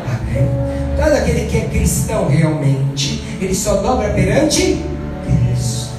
Amém? 0.07 0.51
Todo 0.99 1.15
aquele 1.15 1.47
que 1.47 1.57
é 1.57 1.61
cristão 1.63 2.29
realmente, 2.29 3.25
ele 3.41 3.55
só 3.55 3.77
dobra 3.81 4.11
perante 4.11 4.85
Cristo. 5.25 5.95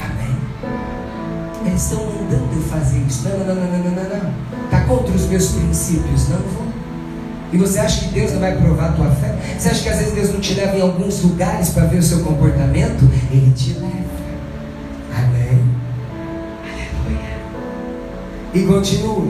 Amém? 0.00 0.36
Eles 1.66 1.82
estão 1.82 2.04
mandando 2.04 2.48
eu 2.56 2.62
fazer 2.62 2.98
isso. 3.06 3.28
Não, 3.28 3.38
não, 3.38 3.46
não, 3.46 3.54
não, 3.54 3.78
não, 3.78 3.90
não, 3.92 4.02
não. 4.02 4.64
Está 4.64 4.80
contra 4.88 5.14
os 5.14 5.26
meus 5.26 5.52
princípios. 5.52 6.28
Não 6.28 6.38
vou. 6.38 6.66
E 7.52 7.56
você 7.58 7.78
acha 7.78 8.06
que 8.06 8.12
Deus 8.12 8.32
não 8.32 8.40
vai 8.40 8.56
provar 8.56 8.88
a 8.88 8.92
tua 8.92 9.10
fé? 9.12 9.36
Você 9.56 9.68
acha 9.68 9.82
que 9.84 9.88
às 9.88 9.98
vezes 9.98 10.14
Deus 10.14 10.32
não 10.32 10.40
te 10.40 10.54
leva 10.54 10.76
em 10.76 10.80
alguns 10.80 11.22
lugares 11.22 11.68
para 11.68 11.84
ver 11.84 11.98
o 11.98 12.02
seu 12.02 12.24
comportamento? 12.24 13.08
Ele 13.30 13.52
te 13.52 13.74
leva. 13.74 13.97
E 18.54 18.62
continua. 18.62 19.28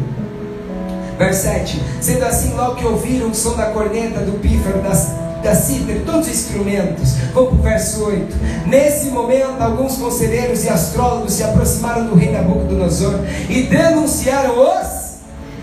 Verso 1.19 1.43
7. 1.43 1.83
Sendo 2.01 2.25
assim, 2.25 2.55
logo 2.55 2.77
que 2.77 2.87
ouviram 2.87 3.31
o 3.31 3.35
som 3.35 3.57
da 3.57 3.67
corneta, 3.67 4.21
do 4.21 4.39
pífaro, 4.39 4.81
das, 4.83 5.15
da 5.43 5.55
cítara, 5.55 6.01
todos 6.07 6.29
os 6.29 6.33
instrumentos. 6.33 7.15
Vamos 7.35 7.51
para 7.51 7.59
o 7.59 7.63
verso 7.63 8.05
8. 8.05 8.37
Nesse 8.67 9.07
momento, 9.07 9.61
alguns 9.61 9.97
conselheiros 9.97 10.65
e 10.65 10.69
astrólogos 10.69 11.33
se 11.33 11.43
aproximaram 11.43 12.07
do 12.07 12.15
rei 12.15 12.31
Nabucodonosor 12.31 13.15
e 13.49 13.65
denunciaram 13.65 14.55
os 14.61 15.09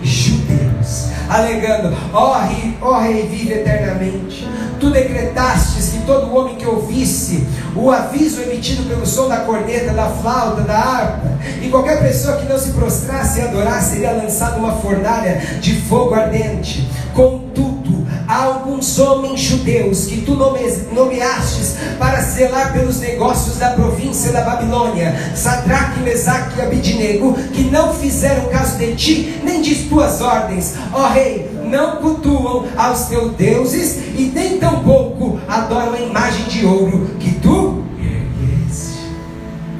judeus, 0.02 1.08
alegando: 1.28 1.96
Ó 2.12 2.32
oh, 2.32 2.46
rei, 2.46 2.76
oh, 2.82 2.98
rei, 2.98 3.26
vive 3.26 3.54
eternamente. 3.54 4.46
Tu 4.78 4.90
decretastes 4.90 5.88
que 5.88 6.02
todo 6.04 6.34
homem 6.34 6.55
que 6.66 6.68
ouvisse 6.68 7.46
o 7.76 7.90
aviso 7.90 8.42
emitido 8.42 8.82
pelo 8.88 9.06
som 9.06 9.28
da 9.28 9.38
corneta, 9.38 9.92
da 9.92 10.10
flauta, 10.10 10.62
da 10.62 10.76
harpa, 10.76 11.38
e 11.62 11.68
qualquer 11.68 12.00
pessoa 12.00 12.36
que 12.38 12.48
não 12.48 12.58
se 12.58 12.72
prostrasse 12.72 13.38
e 13.38 13.42
adorasse, 13.42 13.92
seria 13.92 14.10
lançado 14.10 14.58
uma 14.58 14.72
fornalha 14.72 15.40
de 15.60 15.80
fogo 15.82 16.14
ardente. 16.14 16.88
Contudo, 17.14 18.04
há 18.26 18.42
alguns 18.42 18.98
homens 18.98 19.40
judeus 19.40 20.06
que 20.06 20.22
tu 20.22 20.34
nomeastes 20.34 21.76
para 21.98 22.20
zelar 22.20 22.72
pelos 22.72 22.98
negócios 22.98 23.58
da 23.58 23.70
província 23.70 24.32
da 24.32 24.42
Babilônia, 24.42 25.14
Sadraque, 25.36 26.00
Mesaque 26.00 26.58
e 26.58 26.62
Abidinego, 26.62 27.34
que 27.52 27.62
não 27.64 27.94
fizeram 27.94 28.46
caso 28.46 28.76
de 28.76 28.94
ti, 28.96 29.40
nem 29.44 29.62
de 29.62 29.74
tuas 29.84 30.20
ordens. 30.20 30.74
Ó 30.92 31.06
rei, 31.08 31.48
não 31.64 31.96
cultuam 31.96 32.64
aos 32.76 33.06
teus 33.06 33.32
deuses 33.32 33.98
e 34.16 34.32
nem 34.34 34.58
tampouco 34.58 35.15
adoram 35.48 35.92
a 35.94 36.00
imagem 36.00 36.44
de 36.46 36.66
ouro 36.66 37.10
que 37.18 37.32
tu 37.40 37.84
ergueste. 37.98 38.98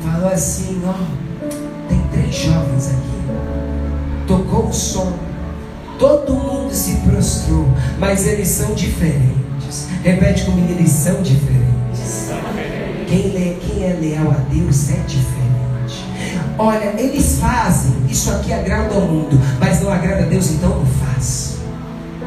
Falou 0.02 0.28
assim, 0.28 0.82
ó, 0.86 0.94
tem 1.88 2.00
três 2.12 2.34
jovens 2.34 2.88
aqui. 2.88 4.26
Tocou 4.26 4.68
o 4.68 4.72
som, 4.72 5.12
todo 5.98 6.34
mundo 6.34 6.72
se 6.72 6.96
prostrou, 6.96 7.66
mas 7.98 8.26
eles 8.26 8.48
são 8.48 8.74
diferentes. 8.74 9.88
Repete 10.02 10.44
comigo, 10.44 10.72
eles 10.72 10.90
são 10.90 11.22
diferentes. 11.22 12.30
Quem, 13.06 13.30
quem 13.60 13.84
é 13.84 13.98
leal 14.00 14.30
a 14.30 14.52
Deus 14.52 14.90
é 14.90 15.00
diferente. 15.06 15.46
Olha, 16.58 16.94
eles 16.98 17.38
fazem, 17.38 17.92
isso 18.08 18.30
aqui 18.30 18.52
agrada 18.52 18.94
ao 18.94 19.02
mundo, 19.02 19.38
mas 19.60 19.80
não 19.80 19.92
agrada 19.92 20.22
a 20.22 20.26
Deus, 20.26 20.50
então 20.50 20.70
não 20.70 20.86
faz. 20.86 21.56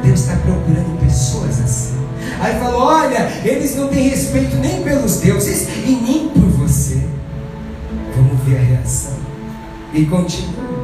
Deus 0.02 0.20
está 0.20 0.36
procurando 0.36 0.98
pessoas 1.00 1.60
assim. 1.60 1.89
Aí 2.40 2.58
falou: 2.58 2.80
Olha, 2.80 3.30
eles 3.44 3.76
não 3.76 3.88
têm 3.88 4.08
respeito 4.08 4.56
nem 4.56 4.82
pelos 4.82 5.18
deuses 5.18 5.68
e 5.86 5.90
nem 5.90 6.28
por 6.30 6.48
você. 6.48 7.00
Vamos 8.16 8.40
ver 8.44 8.56
a 8.56 8.62
reação. 8.62 9.16
E 9.92 10.06
continua. 10.06 10.79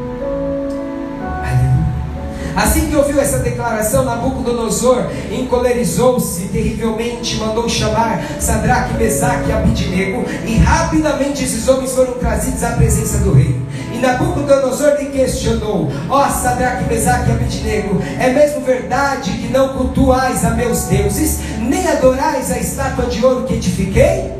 Assim 2.57 2.89
que 2.89 2.97
ouviu 2.97 3.21
essa 3.21 3.41
declaração, 3.41 4.03
Nabucodonosor 4.03 5.05
encolerizou-se 5.31 6.49
terrivelmente, 6.49 7.37
mandou 7.37 7.69
chamar 7.69 8.25
Sadraque, 8.41 8.95
Mesaque 8.95 9.51
e 9.51 9.53
Abidinego, 9.53 10.25
e 10.47 10.57
rapidamente 10.57 11.45
esses 11.45 11.69
homens 11.69 11.93
foram 11.93 12.15
trazidos 12.15 12.65
à 12.65 12.71
presença 12.71 13.19
do 13.19 13.35
rei. 13.35 13.61
E 13.93 13.99
Nabucodonosor 13.99 14.97
lhe 14.99 15.11
questionou: 15.11 15.93
Ó 16.09 16.27
oh, 16.27 16.31
Sadraque, 16.31 16.89
Mesaque 16.89 17.29
e 17.29 17.33
Abidinego, 17.33 18.03
é 18.19 18.31
mesmo 18.31 18.63
verdade 18.63 19.33
que 19.33 19.49
não 19.49 19.77
cultuais 19.77 20.43
a 20.43 20.51
meus 20.51 20.85
deuses, 20.85 21.41
nem 21.61 21.87
adorais 21.87 22.51
a 22.51 22.59
estátua 22.59 23.05
de 23.05 23.23
ouro 23.23 23.45
que 23.45 23.55
edifiquei? 23.55 24.33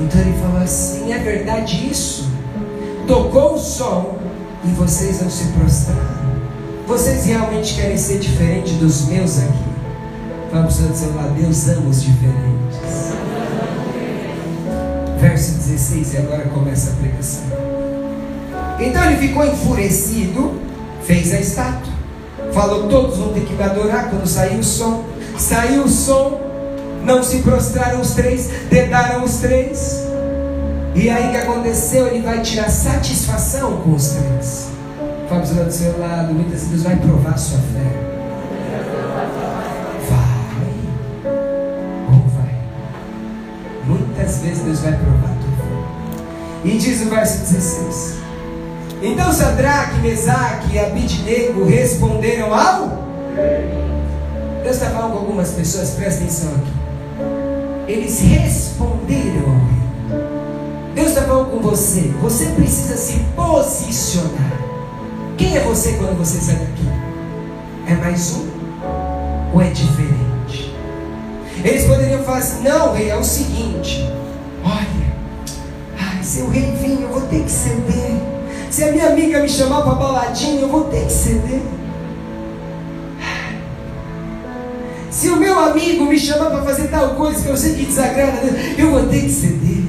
Então 0.00 0.20
ele 0.20 0.34
falou 0.42 0.62
assim: 0.62 1.12
É 1.12 1.18
verdade 1.18 1.88
isso? 1.88 2.28
Tocou 3.06 3.54
o 3.54 3.58
som 3.58 4.18
e 4.64 4.68
vocês 4.72 5.22
não 5.22 5.30
se 5.30 5.44
prostraram. 5.52 6.19
Vocês 6.90 7.24
realmente 7.24 7.74
querem 7.74 7.96
ser 7.96 8.18
diferente 8.18 8.72
dos 8.72 9.06
meus 9.06 9.38
aqui? 9.38 9.64
Vamos 10.50 10.74
para 10.74 10.86
o 10.90 10.96
seu 10.96 11.14
lado, 11.14 11.34
Deus 11.34 11.68
ama 11.68 11.88
os 11.88 12.02
diferentes. 12.02 13.12
Verso 15.20 15.52
16, 15.52 16.14
e 16.14 16.16
agora 16.16 16.48
começa 16.48 16.90
a 16.90 16.94
pregação. 16.94 17.44
Então 18.80 19.04
ele 19.04 19.18
ficou 19.18 19.46
enfurecido, 19.46 20.60
fez 21.04 21.32
a 21.32 21.38
estátua. 21.38 21.92
Falou: 22.52 22.88
todos 22.88 23.18
vão 23.18 23.32
ter 23.34 23.44
que 23.44 23.52
me 23.52 23.62
adorar 23.62 24.10
quando 24.10 24.26
sair 24.26 24.58
o 24.58 24.64
som. 24.64 25.04
Saiu 25.38 25.84
o 25.84 25.88
som, 25.88 26.40
não 27.04 27.22
se 27.22 27.38
prostraram 27.38 28.00
os 28.00 28.14
três, 28.14 28.50
dedaram 28.68 29.22
os 29.22 29.36
três. 29.36 30.08
E 30.96 31.08
aí 31.08 31.28
o 31.28 31.30
que 31.30 31.36
aconteceu? 31.36 32.08
Ele 32.08 32.22
vai 32.22 32.42
tirar 32.42 32.68
satisfação 32.68 33.76
com 33.76 33.94
os 33.94 34.08
três. 34.08 34.79
Vamos 35.30 35.56
lá 35.56 35.62
do 35.62 35.72
seu 35.72 35.96
lado, 35.96 36.34
muitas 36.34 36.66
vezes 36.66 36.82
vai 36.82 36.96
provar 36.96 37.30
a 37.30 37.36
sua 37.36 37.58
fé. 37.58 37.86
Vai. 40.10 40.74
Ou 42.08 42.28
vai. 42.30 42.54
Muitas 43.86 44.38
vezes 44.38 44.64
Deus 44.64 44.80
vai 44.80 44.92
provar 44.92 45.30
a 45.30 45.36
tua 45.36 45.56
fé. 45.56 46.68
E 46.68 46.76
diz 46.78 47.00
o 47.02 47.10
verso 47.10 47.38
16. 47.52 48.18
Então 49.02 49.32
Sadraque, 49.32 50.00
Mesaque 50.00 50.74
e 50.74 50.78
Abidnego 50.80 51.64
responderam 51.64 52.52
ao 52.52 52.88
Deus 54.64 54.74
está 54.74 54.90
falando 54.90 55.12
com 55.12 55.18
algumas 55.18 55.50
pessoas, 55.52 55.90
presta 55.90 56.24
atenção 56.24 56.50
aqui. 56.56 57.92
Eles 57.92 58.20
responderam 58.20 59.44
ao 59.46 59.54
rei. 59.54 60.94
Deus 60.96 61.08
está 61.10 61.22
falando 61.22 61.52
com 61.52 61.60
você. 61.60 62.12
Você 62.20 62.46
precisa 62.46 62.96
se 62.96 63.20
posicionar. 63.36 64.69
Quem 65.40 65.56
é 65.56 65.60
você 65.60 65.94
quando 65.94 66.18
você 66.18 66.38
sai 66.38 66.56
daqui? 66.56 66.86
É 67.86 67.94
mais 67.94 68.34
um? 68.34 68.46
Ou 69.54 69.62
é 69.62 69.70
diferente? 69.70 70.70
Eles 71.64 71.86
poderiam 71.86 72.22
falar 72.22 72.36
assim: 72.36 72.62
não, 72.62 72.92
rei, 72.92 73.08
é 73.08 73.16
o 73.16 73.24
seguinte. 73.24 74.06
Olha, 74.62 75.14
ai, 75.98 76.22
se 76.22 76.42
o 76.42 76.50
rei 76.50 76.72
vir, 76.72 77.00
eu 77.00 77.08
vou 77.08 77.22
ter 77.22 77.42
que 77.42 77.50
ceder. 77.50 78.20
Se 78.70 78.84
a 78.84 78.92
minha 78.92 79.06
amiga 79.06 79.40
me 79.40 79.48
chamar 79.48 79.80
para 79.80 79.94
baladinha, 79.94 80.60
eu 80.60 80.68
vou 80.68 80.84
ter 80.84 81.06
que 81.06 81.12
ceder. 81.12 81.62
Se 85.10 85.30
o 85.30 85.36
meu 85.36 85.58
amigo 85.58 86.04
me 86.04 86.18
chamar 86.18 86.50
para 86.50 86.62
fazer 86.64 86.88
tal 86.88 87.14
coisa 87.14 87.42
que 87.42 87.48
eu 87.48 87.56
sei 87.56 87.76
que 87.76 87.86
desagrada 87.86 88.42
eu 88.76 88.90
vou 88.90 89.06
ter 89.06 89.22
que 89.22 89.30
ceder. 89.30 89.84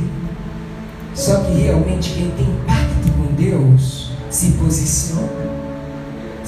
Só 1.13 1.41
que 1.41 1.51
realmente 1.51 2.11
quem 2.11 2.31
tem 2.31 2.55
pacto 2.65 3.11
com 3.17 3.35
Deus 3.35 4.11
se 4.29 4.51
posiciona. 4.51 5.40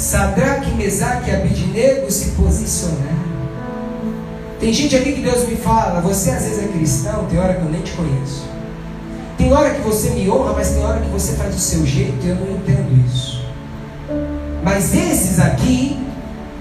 Sadraque, 0.04 0.70
Mesaque 0.76 1.30
e 1.30 1.34
Abidinego 1.34 2.12
se 2.12 2.32
posicionaram. 2.32 3.24
Tem 4.60 4.74
gente 4.74 4.94
aqui 4.96 5.14
que 5.14 5.22
Deus 5.22 5.48
me 5.48 5.56
fala, 5.56 6.02
você 6.02 6.30
às 6.32 6.44
vezes 6.44 6.62
é 6.62 6.68
cristão, 6.68 7.26
tem 7.30 7.40
hora 7.40 7.54
que 7.54 7.62
eu 7.62 7.70
nem 7.70 7.82
te 7.82 7.94
conheço. 7.94 8.44
Tem 9.38 9.54
hora 9.54 9.70
que 9.70 9.80
você 9.82 10.10
me 10.10 10.30
honra, 10.30 10.54
mas 10.54 10.72
tem 10.72 10.84
hora 10.84 11.00
que 11.00 11.10
você 11.10 11.34
faz 11.34 11.56
do 11.56 11.62
seu 11.62 11.86
jeito 11.86 12.18
e 12.22 12.30
eu 12.30 12.36
não 12.36 12.58
entendo 12.58 13.06
isso. 13.08 13.46
Mas 14.62 14.94
esses 14.94 15.40
aqui, 15.40 15.98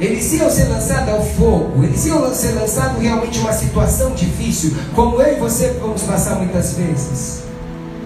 Eles 0.02 0.32
iam 0.32 0.50
ser 0.50 0.64
lançados 0.64 1.08
ao 1.14 1.24
fogo, 1.24 1.84
eles 1.84 2.04
iam 2.06 2.34
ser 2.34 2.52
lançados 2.52 3.00
realmente 3.00 3.38
uma 3.38 3.52
situação 3.52 4.12
difícil, 4.14 4.74
como 4.96 5.22
eu 5.22 5.36
e 5.36 5.38
você 5.38 5.76
vamos 5.80 6.02
passar 6.02 6.34
muitas 6.36 6.72
vezes. 6.72 7.44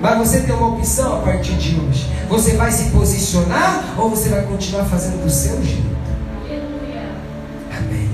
Mas 0.06 0.18
você 0.18 0.38
tem 0.42 0.54
uma 0.54 0.68
opção 0.68 1.16
a 1.16 1.22
partir 1.22 1.54
de 1.54 1.80
hoje. 1.80 2.08
Você 2.28 2.52
vai 2.52 2.70
se 2.70 2.90
posicionar 2.90 3.96
ou 3.98 4.08
você 4.08 4.28
vai 4.28 4.42
continuar 4.42 4.84
fazendo 4.84 5.20
do 5.20 5.28
seu 5.28 5.60
jeito? 5.64 5.96
Amém. 7.76 8.08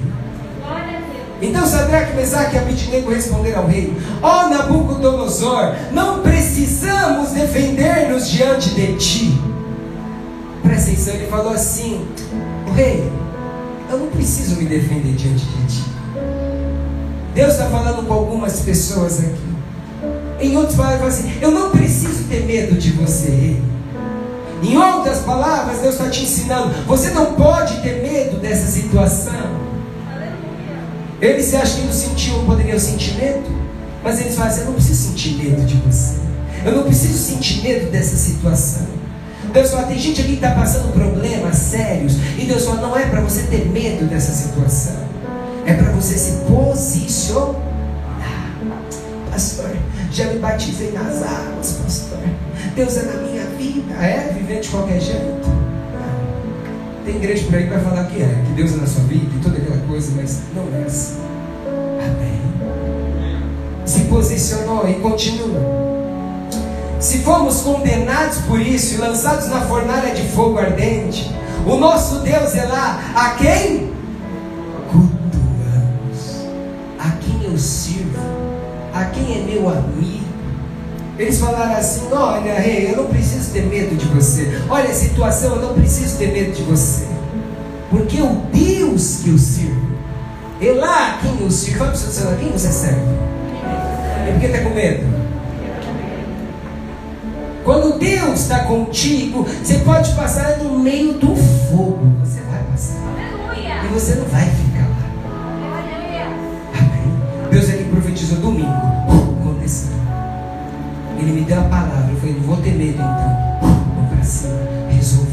Então 1.42 1.66
Sadraque, 1.66 2.16
Mesaque 2.16 2.56
e 2.56 2.58
Abidnego 2.58 3.10
responderam 3.10 3.60
ao 3.60 3.66
rei: 3.66 3.94
Ó 4.22 4.46
oh, 4.46 4.48
Nabucodonosor, 4.48 5.74
não 5.92 6.22
precisamos 6.22 7.32
defender-nos 7.32 8.30
diante 8.30 8.70
de 8.70 8.96
ti. 8.96 9.42
Presta 10.62 10.92
atenção, 10.92 11.12
ele 11.12 11.26
falou 11.26 11.52
assim: 11.52 12.08
Rei, 12.74 13.12
eu 13.90 13.98
não 13.98 14.06
preciso 14.06 14.56
me 14.56 14.64
defender 14.64 15.12
diante 15.12 15.44
de 15.44 15.66
ti. 15.66 15.84
Deus 17.34 17.52
está 17.52 17.66
falando 17.66 18.06
com 18.06 18.14
algumas 18.14 18.60
pessoas 18.60 19.18
aqui. 19.18 19.51
Em 20.42 20.56
outras 20.56 20.76
palavras, 20.76 21.14
assim, 21.14 21.32
eu 21.40 21.52
não 21.52 21.70
preciso 21.70 22.24
ter 22.24 22.44
medo 22.44 22.74
de 22.74 22.90
você. 22.90 23.56
Em 24.62 24.76
outras 24.76 25.18
palavras, 25.20 25.78
Deus 25.78 25.94
está 25.94 26.08
te 26.08 26.24
ensinando, 26.24 26.72
você 26.86 27.10
não 27.10 27.34
pode 27.34 27.80
ter 27.80 28.02
medo 28.02 28.38
dessa 28.38 28.70
situação. 28.70 29.62
Eles 31.20 31.46
se 31.46 31.56
acham 31.56 31.80
que 31.80 31.86
não 31.86 31.92
sentiam, 31.92 32.44
poderiam 32.44 32.78
sentir 32.78 33.14
medo, 33.14 33.44
mas 34.02 34.20
eles 34.20 34.34
falam 34.34 34.50
assim, 34.50 34.60
eu 34.60 34.66
não 34.66 34.72
preciso 34.74 35.10
sentir 35.10 35.34
medo 35.34 35.64
de 35.64 35.76
você. 35.76 36.16
Eu 36.64 36.76
não 36.76 36.82
preciso 36.82 37.18
sentir 37.18 37.62
medo 37.62 37.90
dessa 37.90 38.16
situação. 38.16 38.86
Deus 39.52 39.70
fala, 39.70 39.84
tem 39.84 39.98
gente 39.98 40.20
aqui 40.20 40.30
que 40.30 40.44
está 40.44 40.52
passando 40.52 40.92
problemas 40.92 41.56
sérios, 41.56 42.14
e 42.38 42.44
Deus 42.46 42.64
fala, 42.64 42.80
não 42.80 42.96
é 42.96 43.06
para 43.06 43.20
você 43.20 43.42
ter 43.42 43.66
medo 43.68 44.06
dessa 44.06 44.32
situação, 44.32 44.96
é 45.66 45.74
para 45.74 45.92
você 45.92 46.16
se 46.16 46.32
posicionar. 46.48 47.54
Pastor, 49.30 49.70
já 50.12 50.26
me 50.26 50.38
batizei 50.38 50.92
nas 50.92 51.22
águas, 51.22 51.72
pastor. 51.82 52.18
Deus 52.74 52.96
é 52.96 53.02
na 53.02 53.22
minha 53.22 53.44
vida. 53.58 53.94
É? 53.94 54.32
Viver 54.34 54.60
de 54.60 54.68
qualquer 54.68 55.00
jeito? 55.00 55.50
Tem 57.04 57.16
igreja 57.16 57.44
por 57.46 57.56
aí 57.56 57.64
que 57.64 57.70
vai 57.70 57.80
falar 57.80 58.04
que 58.04 58.22
é, 58.22 58.42
que 58.46 58.52
Deus 58.52 58.72
é 58.74 58.76
na 58.76 58.86
sua 58.86 59.02
vida 59.04 59.26
e 59.34 59.40
toda 59.40 59.58
aquela 59.58 59.78
coisa, 59.88 60.12
mas 60.14 60.40
não 60.54 60.68
é 60.80 60.84
assim. 60.84 61.20
Amém. 61.98 62.40
Se 63.84 64.00
posicionou 64.02 64.88
e 64.88 64.94
continua. 64.94 65.82
Se 67.00 67.18
fomos 67.18 67.62
condenados 67.62 68.38
por 68.42 68.60
isso 68.60 68.94
e 68.94 68.98
lançados 68.98 69.48
na 69.48 69.62
fornalha 69.62 70.14
de 70.14 70.22
fogo 70.28 70.58
ardente, 70.58 71.28
o 71.66 71.76
nosso 71.76 72.20
Deus 72.20 72.54
é 72.54 72.64
lá 72.64 73.00
a 73.16 73.30
quem 73.30 73.92
cultuamos, 74.92 76.46
a 77.00 77.10
quem 77.20 77.50
eu 77.50 77.58
sirvo, 77.58 78.20
a 79.02 79.06
quem 79.06 79.38
é 79.38 79.44
meu 79.44 79.68
amigo. 79.68 80.22
Eles 81.18 81.38
falaram 81.38 81.76
assim: 81.76 82.08
Olha, 82.12 82.54
rei, 82.54 82.90
eu 82.90 83.02
não 83.02 83.06
preciso 83.06 83.52
ter 83.52 83.62
medo 83.62 83.96
de 83.96 84.06
você. 84.06 84.60
Olha 84.68 84.88
a 84.88 84.94
situação, 84.94 85.56
eu 85.56 85.62
não 85.62 85.74
preciso 85.74 86.16
ter 86.18 86.32
medo 86.32 86.52
de 86.52 86.62
você. 86.62 87.06
Porque 87.90 88.20
o 88.20 88.42
Deus 88.52 89.20
que 89.22 89.30
eu 89.30 89.38
sirvo, 89.38 89.92
é 90.60 90.72
lá 90.72 91.18
quem 91.20 91.40
eu 91.40 91.50
sirvo. 91.50 91.78
Fala 91.78 91.90
para 91.90 91.98
o 91.98 92.00
seu 92.00 92.36
quem 92.36 92.52
você 92.52 92.68
serve? 92.68 93.00
E 94.28 94.32
por 94.32 94.40
que 94.40 94.46
está 94.46 94.60
com 94.60 94.70
medo? 94.70 95.22
Quando 97.64 97.98
Deus 97.98 98.40
está 98.40 98.60
contigo, 98.64 99.44
você 99.44 99.78
pode 99.78 100.12
passar 100.14 100.58
no 100.58 100.78
meio 100.78 101.12
do 101.14 101.36
fogo. 101.36 102.12
Você 102.20 102.40
vai 102.50 102.62
passar. 102.64 102.98
Aleluia. 102.98 103.84
E 103.84 103.88
você 103.92 104.14
não 104.14 104.26
vai 104.26 104.46
ficar 104.46 104.71
Ele 111.22 111.32
me 111.32 111.40
deu 111.42 111.60
a 111.60 111.64
palavra. 111.64 112.10
Eu 112.10 112.16
falei, 112.16 112.34
não 112.34 112.42
vou 112.42 112.56
ter 112.56 112.72
medo 112.72 112.94
então. 112.94 113.60
Vou 113.94 114.06
para 114.12 114.24
cima. 114.24 114.58
Resolvido. 114.90 115.32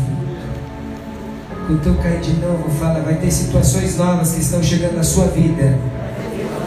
Quando 1.66 1.88
eu 1.88 1.96
cair 1.96 2.22
de 2.22 2.34
novo, 2.34 2.70
fala, 2.80 3.02
vai 3.02 3.16
ter 3.16 3.32
situações 3.32 3.98
novas 3.98 4.34
que 4.34 4.42
estão 4.42 4.62
chegando 4.62 4.98
na 4.98 5.04
sua 5.04 5.26
vida. 5.26 5.78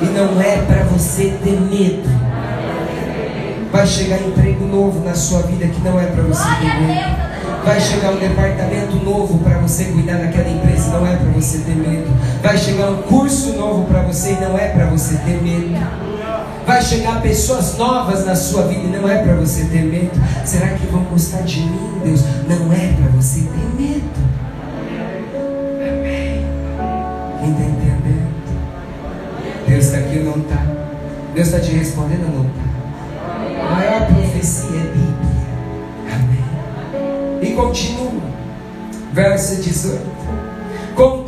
E 0.00 0.04
não 0.06 0.40
é 0.40 0.56
para 0.62 0.82
você 0.84 1.36
ter 1.42 1.60
medo. 1.60 2.08
Vai 3.70 3.86
chegar 3.86 4.20
emprego 4.20 4.66
novo 4.66 5.04
na 5.04 5.14
sua 5.14 5.42
vida 5.42 5.66
que 5.68 5.80
não 5.82 6.00
é 6.00 6.06
para 6.06 6.22
você 6.24 6.42
ter 6.60 6.80
medo. 6.80 7.32
Vai 7.64 7.80
chegar 7.80 8.10
um 8.10 8.18
departamento 8.18 8.96
novo 8.96 9.38
para 9.38 9.58
você 9.58 9.84
cuidar 9.84 10.16
daquela 10.16 10.48
empresa, 10.48 10.90
não 10.90 11.06
é 11.06 11.14
para 11.14 11.30
você 11.30 11.58
ter 11.58 11.76
medo. 11.76 12.10
Vai 12.42 12.58
chegar 12.58 12.90
um 12.90 13.02
curso 13.02 13.52
novo 13.52 13.84
para 13.84 14.02
você 14.02 14.32
e 14.32 14.40
não 14.40 14.58
é 14.58 14.68
para 14.68 14.86
você 14.86 15.14
ter 15.18 15.40
medo. 15.40 16.11
Vai 16.66 16.80
chegar 16.80 17.20
pessoas 17.20 17.76
novas 17.76 18.24
na 18.24 18.36
sua 18.36 18.62
vida 18.68 18.96
não 18.96 19.08
é 19.08 19.22
para 19.22 19.34
você 19.34 19.64
ter 19.64 19.82
medo. 19.82 20.12
Será 20.44 20.68
que 20.68 20.86
vão 20.86 21.02
gostar 21.04 21.42
de 21.42 21.60
mim, 21.60 22.00
Deus? 22.04 22.22
Não 22.48 22.72
é 22.72 22.92
para 22.92 23.10
você 23.16 23.40
ter 23.40 23.82
medo. 23.82 24.04
Amém. 25.80 26.46
Quem 27.40 27.50
está 27.50 27.64
entendendo? 27.64 28.32
Deus 29.66 29.84
está 29.86 29.98
aqui 29.98 30.18
ou 30.18 30.24
não 30.24 30.42
está? 30.42 30.66
Deus 31.34 31.48
está 31.48 31.60
te 31.60 31.72
respondendo 31.72 32.26
ou 32.26 32.44
não 32.44 32.50
está? 32.50 32.62
A 33.66 33.74
maior 33.74 34.06
profecia 34.06 34.76
é 34.76 34.84
Bíblia. 34.84 35.16
Amém. 36.14 37.50
E 37.50 37.54
continua. 37.54 38.22
Verso 39.12 39.60
18. 39.60 40.00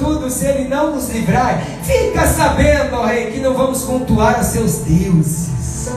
Contudo, 0.05 0.29
se 0.29 0.45
ele 0.45 0.69
não 0.69 0.95
nos 0.95 1.09
livrar, 1.09 1.63
fica 1.83 2.27
sabendo, 2.27 2.95
ó 2.97 3.07
rei, 3.07 3.31
que 3.31 3.41
não 3.41 3.55
vamos 3.55 3.85
cultuar 3.85 4.39
os 4.39 4.49
seus 4.49 4.81
deuses. 4.81 5.91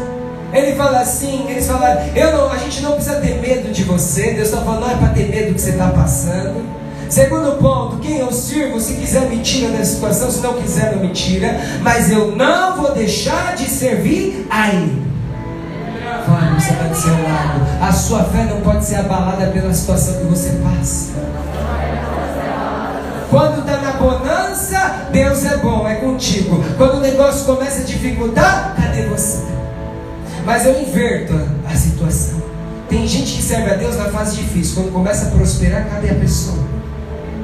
Ele 0.53 0.77
fala 0.77 1.01
assim, 1.01 1.45
eles 1.49 1.67
falaram, 1.67 2.01
eu 2.15 2.37
não, 2.37 2.49
a 2.49 2.57
gente 2.57 2.81
não 2.81 2.93
precisa 2.93 3.17
ter 3.17 3.41
medo 3.41 3.69
de 3.69 3.83
você. 3.83 4.31
Deus 4.31 4.47
está 4.47 4.61
falando, 4.61 4.81
não 4.81 4.91
é 4.91 4.95
para 4.95 5.09
ter 5.09 5.27
medo 5.27 5.49
do 5.49 5.55
que 5.55 5.61
você 5.61 5.71
está 5.71 5.89
passando. 5.89 6.63
Segundo 7.09 7.57
ponto, 7.57 7.97
quem 7.97 8.19
eu 8.19 8.31
sirvo, 8.31 8.79
se 8.79 8.93
quiser 8.93 9.29
me 9.29 9.39
tira 9.39 9.77
da 9.77 9.83
situação, 9.83 10.31
se 10.31 10.39
não 10.39 10.53
quiser 10.53 10.95
não 10.95 11.01
me 11.01 11.09
tira, 11.09 11.59
mas 11.81 12.09
eu 12.09 12.33
não 12.33 12.77
vou 12.77 12.93
deixar 12.93 13.55
de 13.55 13.65
servir 13.65 14.47
a 14.49 14.69
Ele 14.69 15.05
fala, 16.25 16.59
você 16.59 16.71
está 16.71 16.83
do 16.83 16.95
seu 16.95 17.11
lado. 17.11 17.61
A 17.81 17.91
sua 17.91 18.23
fé 18.23 18.43
não 18.45 18.61
pode 18.61 18.85
ser 18.85 18.95
abalada 18.95 19.47
pela 19.47 19.73
situação 19.73 20.15
que 20.15 20.25
você 20.25 20.49
passa. 20.63 21.17
Quando 23.29 23.59
está 23.59 23.81
na 23.81 23.86
Deus 25.11 25.45
é 25.45 25.57
bom, 25.57 25.87
é 25.87 25.95
contigo. 25.95 26.63
Quando 26.77 26.95
o 26.95 26.99
negócio 26.99 27.45
começa 27.45 27.81
a 27.81 27.85
dificultar, 27.85 28.75
cadê 28.75 29.03
você? 29.07 29.43
Mas 30.45 30.65
eu 30.65 30.81
inverto 30.81 31.33
a, 31.67 31.75
situação. 31.75 32.41
Tem 32.87 33.07
gente 33.07 33.35
que 33.35 33.41
serve 33.41 33.71
a 33.71 33.75
Deus 33.75 33.97
na 33.97 34.05
fase 34.05 34.37
difícil. 34.37 34.75
Quando 34.75 34.93
começa 34.93 35.27
a 35.27 35.31
prosperar, 35.31 35.89
cadê 35.89 36.11
a 36.11 36.15
pessoa? 36.15 36.63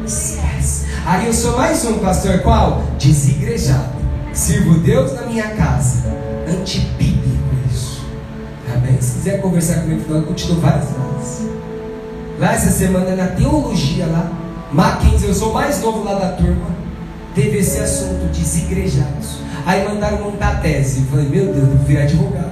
Esquece. 0.06 0.86
Aí 1.06 1.28
eu 1.28 1.34
sou 1.34 1.58
mais 1.58 1.84
um, 1.86 2.00
pastor. 2.00 2.40
Qual? 2.40 2.84
Desigrejado. 3.00 3.94
Sirvo 4.32 4.80
Deus 4.80 5.14
na 5.14 5.24
minha 5.24 5.50
casa. 5.50 6.06
Antibíblico. 6.48 7.24
Amém? 8.74 9.02
Se 9.02 9.14
quiser 9.14 9.42
conversar 9.42 9.82
comigo, 9.82 10.14
eu 10.14 10.24
continuo 10.24 10.62
várias 10.62 10.86
vezes. 10.86 11.50
Lá 12.40 12.54
essa 12.54 12.72
semana 12.72 13.16
na 13.16 13.28
teologia 13.28 14.06
lá, 14.06 14.32
Mackenzie, 14.72 15.28
eu 15.28 15.36
sou 15.36 15.54
mais 15.54 15.82
novo 15.82 16.04
lá 16.04 16.16
da 16.16 16.30
turma, 16.30 16.83
teve 17.34 17.58
esse 17.58 17.80
assunto, 17.80 18.32
desigrejados. 18.32 19.40
Aí 19.66 19.88
mandaram 19.88 20.24
montar 20.24 20.50
a 20.50 20.56
tese. 20.56 21.02
Eu 21.02 21.06
falei, 21.08 21.30
meu 21.30 21.46
Deus, 21.54 21.58
eu 21.58 21.76
vou 21.76 21.86
virar 21.86 22.04
advogado. 22.04 22.52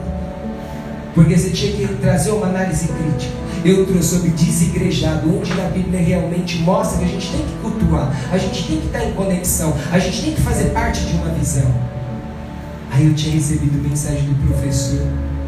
Porque 1.14 1.38
você 1.38 1.50
tinha 1.50 1.88
que 1.88 1.96
trazer 1.96 2.32
uma 2.32 2.48
análise 2.48 2.88
crítica. 2.88 3.34
Eu 3.64 3.86
trouxe 3.86 4.16
sobre 4.16 4.30
desigrejado, 4.30 5.38
onde 5.38 5.54
na 5.54 5.66
Bíblia 5.66 6.02
realmente 6.02 6.60
mostra 6.60 7.00
que 7.00 7.06
a 7.06 7.08
gente 7.08 7.30
tem 7.30 7.42
que 7.42 7.54
cultuar, 7.62 8.12
a 8.32 8.38
gente 8.38 8.68
tem 8.68 8.78
que 8.80 8.88
estar 8.88 9.06
em 9.06 9.14
conexão, 9.14 9.72
a 9.92 10.00
gente 10.00 10.24
tem 10.24 10.34
que 10.34 10.42
fazer 10.42 10.72
parte 10.72 11.06
de 11.06 11.14
uma 11.14 11.30
visão. 11.30 11.72
Aí 12.92 13.06
eu 13.06 13.14
tinha 13.14 13.36
recebido 13.36 13.78
mensagem 13.88 14.24
do 14.24 14.48
professor 14.48 15.06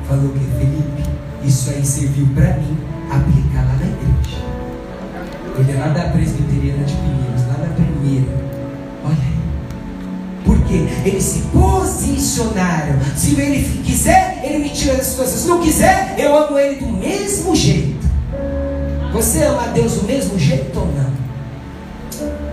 falou 0.07 0.29
que 0.29 0.39
Felipe, 0.59 1.09
isso 1.43 1.69
aí 1.69 1.85
serviu 1.85 2.27
para 2.35 2.57
mim 2.57 2.77
aplicar 3.09 3.65
lá 3.65 3.75
na 3.79 3.85
igreja. 3.85 4.43
Lá 5.79 5.87
da 5.87 6.09
presbiteriana 6.09 6.83
de 6.83 6.93
Pinheiros, 6.93 7.47
lá 7.47 7.57
na 7.57 7.73
primeira. 7.73 8.42
Porque 10.43 10.85
eles 11.05 11.23
se 11.23 11.39
posicionaram. 11.53 12.99
Se 13.15 13.39
ele 13.39 13.83
quiser, 13.83 14.41
ele 14.43 14.59
me 14.59 14.69
tira 14.69 14.95
da 14.95 15.03
situação. 15.03 15.37
Se 15.37 15.47
não 15.47 15.61
quiser, 15.61 16.15
eu 16.17 16.35
amo 16.35 16.57
ele 16.57 16.75
do 16.75 16.87
mesmo 16.87 17.55
jeito. 17.55 18.03
Você 19.13 19.43
ama 19.43 19.67
Deus 19.67 19.93
do 19.93 20.07
mesmo 20.07 20.37
jeito 20.39 20.77
ou 20.77 20.87
não? 20.87 21.13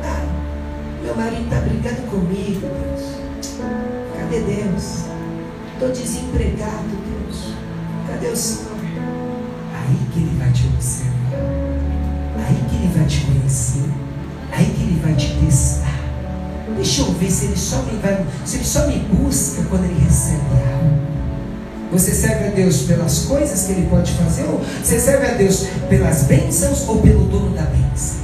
Ah, 0.04 0.22
meu 1.02 1.16
marido 1.16 1.44
está 1.44 1.56
brigando 1.60 2.02
comigo, 2.02 2.60
Deus. 2.60 3.20
Cadê 4.16 4.40
Deus? 4.40 5.04
Estou 5.72 5.90
desempregado, 5.90 7.00
Cadê 8.06 8.28
o 8.28 8.36
Senhor? 8.36 8.70
Aí 9.74 9.96
que 10.12 10.18
Ele 10.18 10.36
vai 10.38 10.52
te 10.52 10.66
observar. 10.66 11.10
Aí 12.46 12.64
que 12.68 12.76
Ele 12.76 12.92
vai 12.94 13.06
te 13.06 13.20
conhecer. 13.24 13.90
Aí 14.52 14.64
que 14.66 14.82
Ele 14.82 15.00
vai 15.02 15.14
te 15.14 15.34
testar. 15.36 15.89
Deixa 16.76 17.02
eu 17.02 17.12
ver 17.12 17.30
se 17.30 17.46
ele 17.46 17.56
só 17.56 17.82
me 17.82 17.98
vai, 18.00 18.24
se 18.44 18.56
ele 18.56 18.64
só 18.64 18.86
me 18.86 18.98
busca 18.98 19.62
quando 19.68 19.84
ele 19.84 20.04
recebe 20.04 20.40
algo. 20.72 21.10
Você 21.92 22.12
serve 22.12 22.46
a 22.46 22.50
Deus 22.50 22.82
pelas 22.82 23.20
coisas 23.20 23.66
que 23.66 23.72
ele 23.72 23.88
pode 23.88 24.12
fazer, 24.12 24.44
ou 24.44 24.60
você 24.82 24.98
serve 24.98 25.26
a 25.26 25.34
Deus 25.34 25.66
pelas 25.88 26.22
bênçãos 26.22 26.88
ou 26.88 26.98
pelo 27.02 27.24
dono 27.24 27.54
da 27.54 27.62
bênção? 27.62 28.20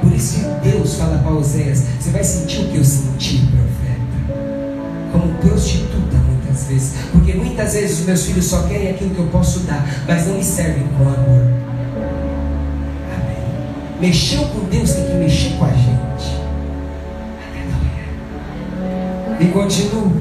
Por 0.00 0.12
isso 0.12 0.40
que 0.40 0.70
Deus 0.70 0.94
fala 0.94 1.18
para 1.18 1.32
Oséias: 1.32 1.84
você 2.00 2.10
vai 2.10 2.24
sentir 2.24 2.62
o 2.62 2.68
que 2.68 2.76
eu 2.78 2.84
senti, 2.84 3.46
profeta, 3.46 4.40
como 5.12 5.34
prostituta 5.34 6.16
muitas 6.16 6.64
vezes, 6.64 6.92
porque 7.12 7.34
muitas 7.34 7.74
vezes 7.74 8.00
os 8.00 8.06
meus 8.06 8.24
filhos 8.24 8.46
só 8.46 8.62
querem 8.62 8.90
aquilo 8.90 9.10
que 9.10 9.20
eu 9.20 9.26
posso 9.26 9.60
dar, 9.60 9.86
mas 10.08 10.26
não 10.26 10.36
me 10.36 10.44
servem 10.44 10.88
com 10.96 11.02
amor. 11.02 11.42
Amém. 13.14 14.00
Mexeu 14.00 14.46
com 14.46 14.64
Deus 14.64 14.92
tem 14.92 15.04
que 15.04 15.14
mexer 15.14 15.56
com 15.58 15.66
a 15.66 15.72
gente. 15.72 15.89
E 19.40 19.46
continua. 19.46 20.12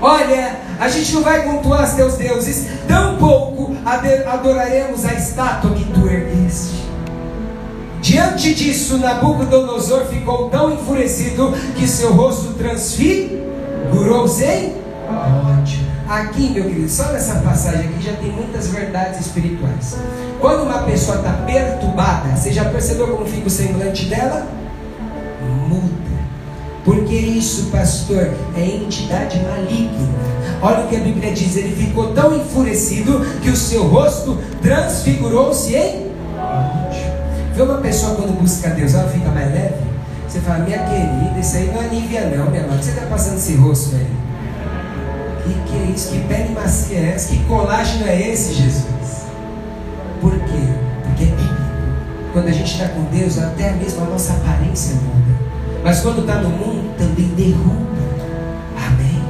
Olha, 0.00 0.56
a 0.80 0.88
gente 0.88 1.12
não 1.14 1.22
vai 1.22 1.42
cultuar 1.42 1.84
os 1.84 1.92
teus 1.92 2.14
deuses, 2.14 2.66
tampouco 2.88 3.76
adoraremos 3.84 5.04
a 5.04 5.14
estátua 5.14 5.72
que 5.72 5.84
tu 5.92 6.06
ergueste. 6.06 6.82
Diante 8.00 8.54
disso, 8.54 8.98
Nabucodonosor 8.98 10.06
ficou 10.06 10.50
tão 10.50 10.72
enfurecido 10.72 11.52
que 11.76 11.86
seu 11.86 12.12
rosto 12.12 12.54
transfigurou-se 12.54 14.44
em 14.44 14.74
ódio. 15.08 15.80
Aqui, 16.08 16.50
meu 16.50 16.64
querido, 16.64 16.88
só 16.88 17.12
nessa 17.12 17.36
passagem 17.36 17.88
aqui 17.88 18.02
já 18.02 18.12
tem 18.14 18.32
muitas 18.32 18.66
verdades 18.68 19.20
espirituais. 19.20 19.96
Quando 20.40 20.64
uma 20.64 20.82
pessoa 20.82 21.18
está 21.18 21.32
perturbada, 21.46 22.36
você 22.36 22.52
já 22.52 22.64
percebeu 22.64 23.06
como 23.06 23.24
fica 23.24 23.46
o 23.46 23.50
semblante 23.50 24.06
dela? 24.06 24.46
Muda. 25.68 26.01
Porque 26.84 27.14
isso, 27.14 27.66
pastor, 27.70 28.32
é 28.56 28.64
entidade 28.64 29.40
maligna. 29.40 30.08
Olha 30.60 30.84
o 30.84 30.88
que 30.88 30.96
a 30.96 31.00
Bíblia 31.00 31.32
diz: 31.32 31.56
ele 31.56 31.74
ficou 31.74 32.12
tão 32.12 32.36
enfurecido 32.36 33.20
que 33.40 33.50
o 33.50 33.56
seu 33.56 33.86
rosto 33.86 34.38
transfigurou-se 34.60 35.74
em 35.74 36.10
ódio. 36.38 37.12
Vê 37.54 37.62
uma 37.62 37.78
pessoa 37.78 38.16
quando 38.16 38.38
busca 38.40 38.70
Deus, 38.70 38.94
ela 38.94 39.08
fica 39.08 39.28
mais 39.30 39.52
leve. 39.52 39.92
Você 40.32 40.40
fala, 40.40 40.60
minha 40.60 40.78
querida, 40.78 41.38
isso 41.38 41.56
aí 41.56 41.70
não 41.74 41.82
Nívia 41.90 42.22
não, 42.34 42.50
minha 42.50 42.62
que 42.62 42.82
você 42.82 42.92
está 42.92 43.04
passando 43.04 43.36
esse 43.36 43.54
rosto 43.56 43.96
aí? 43.96 44.06
Que 45.44 45.70
que 45.70 45.76
é 45.76 45.92
isso? 45.94 46.10
Que 46.10 46.20
pele 46.20 46.54
macia 46.54 46.96
é 46.96 47.12
essa? 47.14 47.28
Que 47.28 47.44
colágeno 47.44 48.06
é 48.06 48.30
esse, 48.30 48.54
Jesus? 48.54 49.26
Por 50.22 50.32
quê? 50.32 50.72
Porque 51.04 51.24
é 51.24 51.26
bíblico. 51.26 51.54
Quando 52.32 52.48
a 52.48 52.52
gente 52.52 52.72
está 52.72 52.88
com 52.88 53.02
Deus, 53.14 53.36
até 53.36 53.72
mesmo 53.72 54.04
a 54.04 54.06
nossa 54.06 54.32
aparência 54.32 54.94
muda. 54.94 55.21
Mas 55.82 56.00
quando 56.00 56.20
está 56.20 56.36
no 56.36 56.50
mundo, 56.50 56.96
também 56.96 57.26
derruba. 57.36 57.92
Amém? 58.76 59.22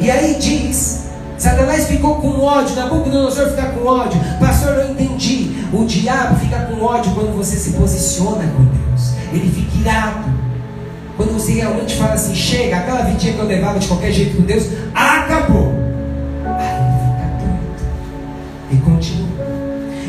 E 0.00 0.10
aí 0.10 0.36
diz 0.38 1.02
Satanás 1.42 1.88
ficou 1.88 2.20
com 2.20 2.40
ódio, 2.40 2.76
Nabucodonosor 2.76 3.48
fica 3.48 3.64
com 3.70 3.84
ódio. 3.84 4.20
Pastor, 4.38 4.74
eu 4.74 4.92
entendi. 4.92 5.66
O 5.72 5.84
diabo 5.84 6.38
fica 6.38 6.56
com 6.66 6.80
ódio 6.84 7.12
quando 7.14 7.36
você 7.36 7.56
se 7.56 7.72
posiciona 7.72 8.44
com 8.46 8.64
Deus. 8.64 9.14
Ele 9.32 9.50
fica 9.50 9.76
irado. 9.80 10.30
Quando 11.16 11.32
você 11.32 11.54
realmente 11.54 11.96
fala 11.96 12.12
assim, 12.12 12.32
chega, 12.32 12.76
aquela 12.76 13.02
vidinha 13.02 13.32
que 13.32 13.40
eu 13.40 13.46
levava 13.46 13.80
de 13.80 13.88
qualquer 13.88 14.12
jeito 14.12 14.36
com 14.36 14.42
Deus, 14.44 14.68
acabou. 14.94 15.72
Aí 16.46 16.76
ele 16.76 16.96
fica 17.10 17.26
doido. 17.40 17.82
E 18.70 18.76
continua. 18.76 19.28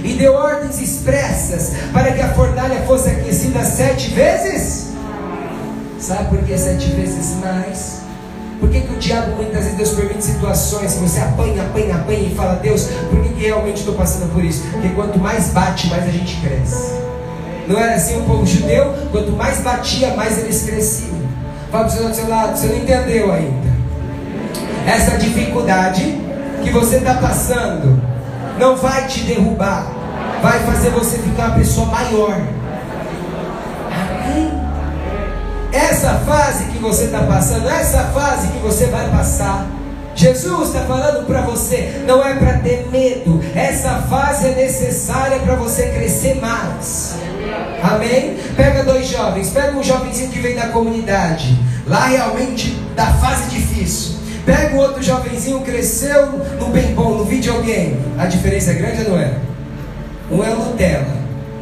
E 0.04 0.14
deu 0.14 0.34
ordens 0.36 0.80
expressas 0.80 1.74
para 1.92 2.12
que 2.12 2.22
a 2.22 2.32
fornalha 2.36 2.84
fosse 2.84 3.10
aquecida 3.10 3.64
sete 3.64 4.12
vezes. 4.12 4.83
Sabe 6.04 6.36
por 6.36 6.40
que 6.40 6.58
sete 6.58 6.90
vezes 6.92 7.38
mais? 7.40 8.02
Por 8.60 8.70
que, 8.70 8.82
que 8.82 8.94
o 8.94 8.98
diabo 8.98 9.38
muitas 9.38 9.64
vezes 9.64 9.78
Deus 9.78 9.92
permite 9.92 10.22
situações 10.22 10.96
que 10.96 11.00
você 11.00 11.22
apanha, 11.22 11.64
apanha, 11.64 11.96
apanha 11.96 12.28
e 12.28 12.36
fala, 12.36 12.56
Deus, 12.56 12.90
por 13.10 13.24
que, 13.24 13.30
que 13.30 13.46
realmente 13.46 13.78
estou 13.78 13.96
passando 13.96 14.30
por 14.34 14.44
isso? 14.44 14.64
Porque 14.74 14.90
quanto 14.90 15.18
mais 15.18 15.52
bate, 15.54 15.88
mais 15.88 16.04
a 16.04 16.12
gente 16.12 16.42
cresce. 16.42 16.92
Não 17.70 17.80
era 17.80 17.96
assim 17.96 18.20
o 18.20 18.24
povo 18.24 18.46
judeu? 18.46 18.94
Quanto 19.14 19.32
mais 19.32 19.62
batia, 19.62 20.14
mais 20.14 20.40
eles 20.40 20.64
cresciam. 20.64 21.16
Fala 21.72 21.88
para 21.88 22.04
o 22.04 22.10
do 22.10 22.14
seu 22.14 22.28
lado, 22.28 22.58
você 22.58 22.68
não 22.68 22.78
entendeu 22.80 23.32
ainda. 23.32 23.72
Essa 24.86 25.18
dificuldade 25.18 26.20
que 26.62 26.70
você 26.70 26.98
está 26.98 27.14
passando 27.14 27.98
não 28.60 28.76
vai 28.76 29.08
te 29.08 29.22
derrubar, 29.22 29.88
vai 30.42 30.60
fazer 30.66 30.90
você 30.90 31.18
ficar 31.20 31.46
uma 31.46 31.56
pessoa 31.60 31.88
maior. 31.88 32.42
Essa 35.74 36.20
fase 36.20 36.66
que 36.66 36.78
você 36.78 37.06
está 37.06 37.24
passando, 37.24 37.68
essa 37.68 38.04
fase 38.14 38.48
que 38.50 38.60
você 38.60 38.86
vai 38.86 39.10
passar. 39.10 39.66
Jesus 40.16 40.68
está 40.68 40.82
falando 40.82 41.26
para 41.26 41.42
você, 41.42 42.04
não 42.06 42.24
é 42.24 42.36
para 42.36 42.60
ter 42.60 42.88
medo, 42.92 43.42
essa 43.56 43.96
fase 44.08 44.50
é 44.50 44.52
necessária 44.52 45.40
para 45.40 45.56
você 45.56 45.88
crescer 45.88 46.36
mais. 46.36 47.16
Amém? 47.82 48.38
Pega 48.56 48.84
dois 48.84 49.08
jovens, 49.08 49.50
pega 49.50 49.76
um 49.76 49.82
jovenzinho 49.82 50.30
que 50.30 50.38
vem 50.38 50.56
da 50.56 50.68
comunidade, 50.68 51.60
lá 51.88 52.06
realmente 52.06 52.80
da 52.96 53.08
fase 53.08 53.50
difícil. 53.50 54.18
Pega 54.46 54.76
o 54.76 54.80
outro 54.80 55.02
jovenzinho, 55.02 55.62
cresceu 55.62 56.28
no 56.60 56.68
bem 56.68 56.94
bom, 56.94 57.16
no 57.16 57.26
videogame. 57.26 58.00
A 58.20 58.28
diferença 58.28 58.70
é 58.70 58.74
grande 58.76 59.02
ou 59.06 59.10
não 59.10 59.20
é? 59.20 59.34
Um 60.30 60.44
é 60.44 60.50
Nutella, 60.50 61.18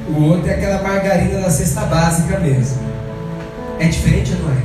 o 0.09 0.23
outro 0.23 0.49
é 0.49 0.55
aquela 0.55 0.83
margarina 0.83 1.39
da 1.39 1.49
cesta 1.49 1.81
básica 1.81 2.37
mesmo. 2.39 2.90
É 3.81 3.87
diferente 3.87 4.31
ou 4.33 4.43
não 4.43 4.51
é? 4.51 4.61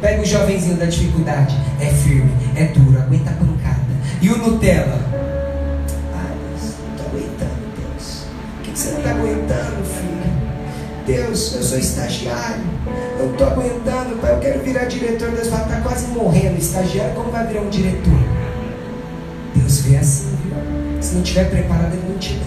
Pega 0.00 0.22
o 0.22 0.24
jovenzinho 0.24 0.76
da 0.76 0.84
dificuldade, 0.84 1.56
é 1.80 1.86
firme, 1.86 2.30
é 2.54 2.66
duro, 2.66 2.96
aguenta 2.96 3.30
a 3.30 3.34
pancada. 3.34 3.80
E 4.20 4.28
o 4.28 4.38
Nutella? 4.38 5.00
Ai, 6.14 6.36
Deus, 6.48 6.74
não 6.78 6.92
estou 6.94 7.06
aguentando, 7.08 7.50
Deus. 7.76 8.22
O 8.58 8.62
que 8.62 8.78
você 8.78 8.90
não 8.92 8.98
está 8.98 9.10
aguentando, 9.10 9.84
filho? 9.84 10.12
Deus, 11.04 11.54
eu 11.56 11.62
sou 11.64 11.76
estagiário, 11.76 12.62
eu 13.18 13.32
estou 13.32 13.48
aguentando, 13.48 14.16
pai, 14.20 14.32
eu 14.32 14.38
quero 14.38 14.60
virar 14.60 14.84
diretor. 14.84 15.32
Deus 15.32 15.48
fala, 15.48 15.64
está 15.64 15.80
quase 15.80 16.06
morrendo, 16.12 16.56
estagiário, 16.56 17.14
como 17.16 17.32
vai 17.32 17.44
virar 17.48 17.62
um 17.62 17.68
diretor? 17.68 18.20
Deus 19.56 19.80
vê 19.80 19.96
assim, 19.96 20.38
viu? 20.44 21.02
Se 21.02 21.14
não 21.14 21.22
estiver 21.22 21.50
preparado, 21.50 21.94
ele 21.94 22.08
não 22.08 22.16
te 22.16 22.34
dá. 22.34 22.46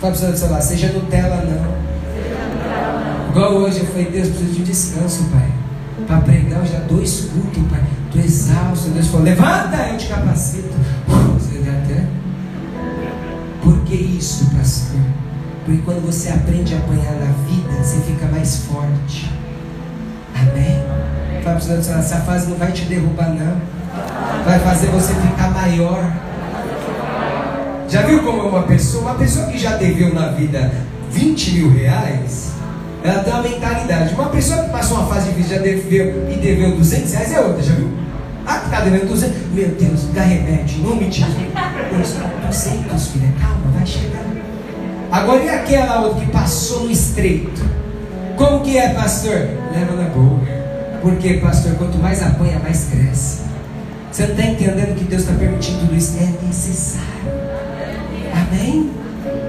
Fala 0.00 0.12
para 0.12 0.30
o 0.30 0.36
celular, 0.36 0.60
seja 0.60 0.88
Nutella 0.88 1.36
não. 1.36 1.89
Igual 3.30 3.52
hoje 3.58 3.78
eu 3.78 3.86
falei, 3.86 4.06
Deus, 4.06 4.28
preciso 4.28 4.52
de 4.54 4.64
descanso, 4.64 5.24
Pai. 5.30 5.48
Para 6.04 6.20
pregar, 6.22 6.60
eu 6.60 6.66
já 6.66 6.80
dois 6.80 7.28
cultos, 7.32 7.62
Pai. 7.70 7.80
Estou 8.06 8.22
exausto. 8.22 8.88
Deus 8.90 9.06
falou, 9.06 9.24
levanta, 9.24 9.76
eu 9.92 9.96
te 9.96 10.08
capacito. 10.08 10.74
Você 11.06 11.58
até. 11.58 12.06
Por 13.62 13.78
que 13.84 13.94
isso, 13.94 14.50
pastor? 14.50 14.98
Porque 15.64 15.80
quando 15.82 16.04
você 16.04 16.30
aprende 16.30 16.74
a 16.74 16.78
apanhar 16.78 17.12
na 17.12 17.32
vida, 17.48 17.84
você 17.84 18.00
fica 18.00 18.26
mais 18.26 18.64
forte. 18.64 19.30
Amém? 20.34 20.82
Fala 21.44 21.56
para 21.56 21.78
os 21.78 21.88
essa 21.88 22.16
fase 22.22 22.50
não 22.50 22.56
vai 22.56 22.72
te 22.72 22.84
derrubar, 22.86 23.28
não. 23.28 23.60
Vai 24.44 24.58
fazer 24.58 24.88
você 24.88 25.14
ficar 25.14 25.52
maior. 25.52 26.12
Já 27.88 28.02
viu 28.02 28.24
como 28.24 28.48
uma 28.48 28.64
pessoa, 28.64 29.04
uma 29.04 29.14
pessoa 29.14 29.46
que 29.46 29.58
já 29.58 29.76
deveu 29.76 30.12
na 30.12 30.28
vida 30.30 30.72
20 31.10 31.52
mil 31.52 31.72
reais, 31.72 32.52
ela 33.02 33.22
tem 33.22 33.32
uma 33.32 33.42
mentalidade. 33.42 34.14
Uma 34.14 34.28
pessoa 34.28 34.64
que 34.64 34.70
passou 34.70 34.98
uma 34.98 35.06
fase 35.06 35.30
difícil 35.30 35.56
já 35.56 35.62
deveu 35.62 36.30
e 36.30 36.36
deveu 36.36 36.76
200 36.76 37.12
reais 37.12 37.32
é 37.32 37.40
outra, 37.40 37.62
já 37.62 37.74
viu? 37.74 37.90
Ah, 38.46 38.58
que 38.58 38.64
está 38.66 38.80
devendo 38.80 39.08
200. 39.08 39.36
Meu 39.52 39.68
Deus, 39.68 40.04
dá 40.14 40.22
remédio, 40.22 40.82
não 40.82 40.96
me 40.96 41.08
diz. 41.08 41.26
200, 42.46 43.06
filha, 43.08 43.28
calma, 43.40 43.70
vai 43.76 43.86
chegar. 43.86 44.24
Agora 45.10 45.42
e 45.42 45.48
aquela 45.48 46.02
outra 46.02 46.20
que 46.24 46.30
passou 46.30 46.84
no 46.84 46.90
estreito? 46.90 47.62
Como 48.36 48.60
que 48.60 48.78
é, 48.78 48.90
pastor? 48.90 49.48
Leva 49.72 49.96
na 49.96 50.08
boa. 50.08 50.40
Porque, 51.02 51.34
pastor, 51.34 51.74
quanto 51.76 51.98
mais 51.98 52.22
apanha, 52.22 52.58
mais 52.58 52.84
cresce. 52.84 53.40
Você 54.10 54.24
não 54.24 54.30
está 54.30 54.44
entendendo 54.44 54.96
que 54.96 55.04
Deus 55.04 55.22
está 55.22 55.34
permitindo 55.34 55.80
tudo 55.80 55.96
isso? 55.96 56.18
É 56.18 56.46
necessário. 56.46 57.06
Amém? 58.34 58.90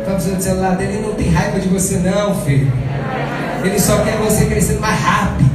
Vamos 0.06 0.26
do 0.26 0.42
seu 0.42 0.60
lado, 0.60 0.82
ele 0.82 1.02
não 1.02 1.14
tem 1.14 1.30
raiva 1.30 1.60
de 1.60 1.68
você, 1.68 1.98
não, 1.98 2.36
filho. 2.42 2.72
Ele 3.64 3.80
só 3.80 4.04
quer 4.04 4.18
você 4.18 4.46
crescendo 4.46 4.80
mais 4.80 5.00
rápido. 5.00 5.50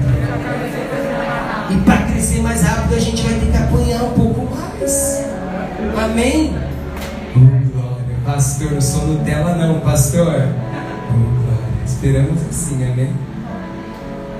E 1.71 1.77
para 1.81 2.03
crescer 2.05 2.41
mais 2.41 2.63
rápido 2.63 2.95
a 2.95 3.01
gente 3.01 3.23
vai 3.23 3.35
ter 3.35 3.47
que 3.47 3.57
apanhar 3.57 4.05
um 4.05 4.11
pouco 4.11 4.55
mais. 4.55 5.25
Amém? 6.05 6.55
Oh, 7.35 7.41
glória. 7.73 8.17
Pastor, 8.25 8.73
eu 8.73 8.81
sou 8.81 9.07
Nutella 9.09 9.57
não, 9.57 9.81
pastor. 9.81 10.25
Oh, 10.25 11.13
glória. 11.13 11.85
Esperamos 11.85 12.41
assim, 12.49 12.85
amém? 12.85 13.13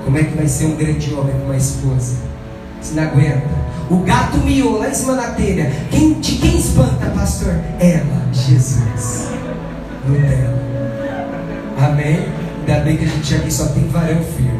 Como 0.05 0.17
é 0.17 0.23
que 0.23 0.37
vai 0.37 0.47
ser 0.47 0.67
um 0.67 0.75
grande 0.77 1.13
homem 1.13 1.35
com 1.35 1.45
uma 1.45 1.57
esposa? 1.57 2.15
Se 2.79 2.95
não 2.95 3.03
aguenta. 3.03 3.67
O 3.89 3.97
gato 3.97 4.37
miou 4.37 4.79
lá 4.79 4.89
em 4.89 4.93
cima 4.93 5.15
da 5.15 5.31
telha. 5.31 5.71
Quem, 5.91 6.13
de 6.13 6.35
quem 6.35 6.57
espanta, 6.57 7.07
pastor? 7.07 7.53
Ela, 7.79 8.27
Jesus. 8.31 9.27
Nutella. 10.07 10.57
Amém? 11.77 12.46
Ainda 12.67 12.81
bem 12.81 12.97
que 12.97 13.05
a 13.05 13.07
gente 13.07 13.35
aqui 13.35 13.53
só 13.53 13.65
tem 13.67 13.87
varão 13.87 14.21
firme. 14.35 14.57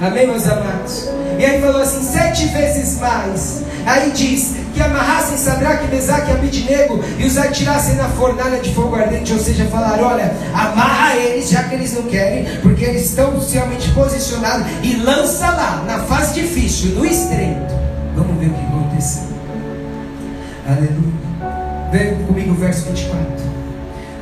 Amém, 0.00 0.26
meus 0.28 0.46
amados? 0.46 1.08
E 1.36 1.44
aí 1.44 1.60
falou 1.60 1.82
assim, 1.82 2.00
sete 2.00 2.46
vezes 2.46 3.00
mais. 3.00 3.62
Aí 3.84 4.12
diz 4.12 4.54
que 4.72 4.80
amarrassem 4.80 5.36
Sadraque, 5.36 5.88
Mesaque 5.88 6.30
e 6.30 6.34
Abidnego 6.34 7.04
e 7.18 7.26
os 7.26 7.36
atirassem 7.36 7.96
na 7.96 8.08
fornalha 8.10 8.60
de 8.60 8.72
fogo 8.72 8.94
ardente. 8.94 9.32
Ou 9.32 9.38
seja, 9.40 9.64
falaram, 9.66 10.04
olha, 10.04 10.32
amarra 10.54 11.16
eles, 11.16 11.50
já 11.50 11.64
que 11.64 11.74
eles 11.74 11.92
não 11.92 12.04
querem, 12.04 12.44
porque 12.60 12.84
eles 12.84 13.06
estão 13.06 13.36
realmente 13.52 13.90
posicionados. 13.90 14.64
E 14.84 14.96
lança 14.98 15.50
lá, 15.50 15.82
na 15.84 16.04
fase 16.04 16.40
difícil, 16.40 16.92
no 16.92 17.04
estreito. 17.04 17.74
Vamos 18.14 18.38
ver 18.38 18.46
o 18.46 18.54
que 18.54 18.64
aconteceu. 18.64 19.24
Aleluia. 20.68 21.12
Vem 21.90 22.26
comigo 22.26 22.52
o 22.52 22.54
verso 22.54 22.86
24. 22.86 23.51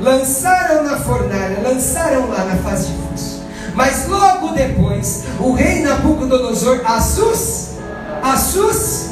Lançaram 0.01 0.83
na 0.83 0.97
fornalha, 0.97 1.61
lançaram 1.63 2.27
lá 2.27 2.43
na 2.43 2.55
fase 2.57 2.87
difícil. 2.87 3.41
Mas 3.75 4.07
logo 4.07 4.49
depois, 4.49 5.25
o 5.39 5.53
rei 5.53 5.83
Nabucodonosor 5.83 6.81
assus, 6.83 7.75
assus. 8.23 9.11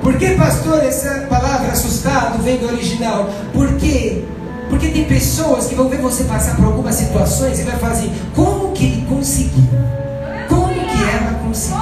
Por 0.00 0.16
que, 0.16 0.30
pastor, 0.30 0.82
essa 0.82 1.26
palavra 1.28 1.72
assustado 1.72 2.42
vem 2.42 2.56
do 2.56 2.66
original? 2.66 3.28
Porque 3.52 4.24
porque 4.70 4.88
tem 4.88 5.04
pessoas 5.04 5.66
que 5.66 5.74
vão 5.74 5.90
ver 5.90 5.98
você 5.98 6.24
passar 6.24 6.56
por 6.56 6.64
algumas 6.64 6.94
situações 6.94 7.60
e 7.60 7.62
vai 7.64 7.76
fazer 7.76 8.10
como 8.34 8.72
que 8.72 8.86
ele 8.86 9.06
conseguiu? 9.06 9.68
Como 10.48 10.72
que 10.72 11.02
ela 11.02 11.38
conseguiu? 11.46 11.78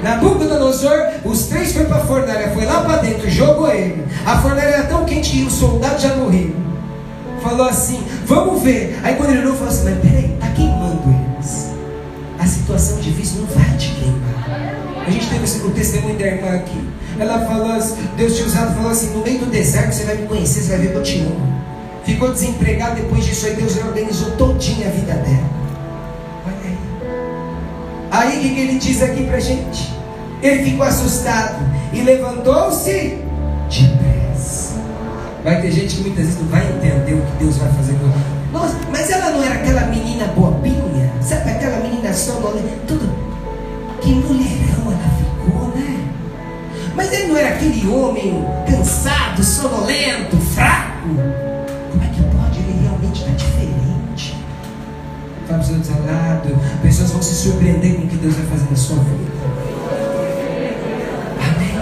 Nabucodonosor, 0.00 1.08
os 1.24 1.46
três 1.46 1.72
foi 1.72 1.86
para 1.86 1.96
a 1.96 2.06
fornalha, 2.06 2.52
foi 2.54 2.64
lá 2.64 2.82
para 2.82 2.98
dentro, 2.98 3.28
jogou 3.28 3.68
ele. 3.68 4.06
A 4.24 4.38
fornalha 4.38 4.68
era 4.68 4.84
tão 4.84 5.04
quente 5.04 5.30
que 5.30 5.42
o 5.42 5.50
soldado 5.50 6.00
já 6.00 6.14
morreu. 6.14 6.67
Falou 7.42 7.68
assim: 7.68 8.02
Vamos 8.26 8.62
ver. 8.62 8.98
Aí 9.02 9.14
quando 9.16 9.30
ele 9.30 9.40
olhou, 9.40 9.54
falou 9.54 9.68
assim: 9.68 9.84
Mas 9.84 9.98
peraí, 9.98 10.34
está 10.34 10.48
queimando 10.48 11.02
eles. 11.06 11.68
A 12.38 12.46
situação 12.46 13.00
difícil 13.00 13.40
não 13.40 13.46
vai 13.48 13.76
te 13.76 13.90
queimar. 13.90 15.04
A 15.06 15.10
gente 15.10 15.28
teve 15.28 15.66
o 15.66 15.70
testemunho 15.70 16.18
da 16.18 16.26
irmã 16.26 16.54
aqui. 16.56 16.88
Ela 17.18 17.46
falou 17.46 17.72
assim: 17.72 17.96
Deus 18.16 18.36
te 18.36 18.42
usado, 18.42 18.74
falou 18.74 18.90
assim: 18.90 19.10
No 19.14 19.22
meio 19.22 19.40
do 19.40 19.46
deserto 19.46 19.92
você 19.92 20.04
vai 20.04 20.16
me 20.16 20.26
conhecer, 20.26 20.60
você 20.60 20.70
vai 20.70 20.78
ver 20.78 20.90
que 20.92 20.96
eu 20.96 21.02
te 21.02 21.20
amo. 21.20 21.58
Ficou 22.04 22.32
desempregado 22.32 22.96
depois 22.96 23.24
disso 23.24 23.46
aí, 23.46 23.54
Deus 23.54 23.76
organizou 23.76 24.30
todinha 24.32 24.88
a 24.88 24.90
vida 24.90 25.12
dela. 25.12 25.58
Aí 28.10 28.38
o 28.38 28.40
que, 28.40 28.54
que 28.54 28.60
ele 28.60 28.78
diz 28.78 29.02
aqui 29.02 29.24
para 29.24 29.38
gente? 29.38 29.92
Ele 30.42 30.64
ficou 30.64 30.84
assustado 30.84 31.62
e 31.92 32.00
levantou-se 32.00 33.18
depressa. 33.68 34.07
Vai 35.44 35.62
ter 35.62 35.70
gente 35.70 35.96
que 35.96 36.02
muitas 36.02 36.24
vezes 36.24 36.40
não 36.40 36.48
vai 36.48 36.66
entender 36.68 37.14
o 37.14 37.22
que 37.22 37.44
Deus 37.44 37.56
vai 37.56 37.72
fazer 37.72 37.92
com 37.94 38.06
ela. 38.06 38.38
Nossa, 38.52 38.76
mas 38.90 39.10
ela 39.10 39.30
não 39.30 39.42
era 39.42 39.54
aquela 39.54 39.82
menina 39.82 40.26
bobinha? 40.28 41.12
Sabe 41.22 41.50
aquela 41.50 41.78
menina 41.78 42.12
sonolenta? 42.12 42.68
Tudo. 42.86 43.08
Que 44.00 44.14
mulherão 44.14 44.92
ela 44.92 45.10
ficou, 45.18 45.68
né? 45.76 46.08
Mas 46.94 47.12
ele 47.12 47.28
não 47.28 47.36
era 47.36 47.50
aquele 47.50 47.86
homem 47.88 48.44
cansado, 48.68 49.44
sonolento, 49.44 50.36
fraco? 50.54 51.08
Como 51.08 52.02
é 52.02 52.08
que 52.08 52.22
pode? 52.36 52.58
Ele 52.58 52.82
realmente 52.82 53.20
está 53.20 53.32
diferente. 53.32 54.36
Fala 55.46 55.62
para 55.62 55.72
o 55.72 55.84
seu 55.84 56.04
lado. 56.04 56.80
Pessoas 56.82 57.10
vão 57.12 57.22
se 57.22 57.34
surpreender 57.34 57.96
com 57.96 58.02
o 58.02 58.08
que 58.08 58.16
Deus 58.16 58.34
vai 58.34 58.46
fazer 58.46 58.70
na 58.70 58.76
sua 58.76 58.96
vida. 58.96 59.32
Amém. 61.40 61.74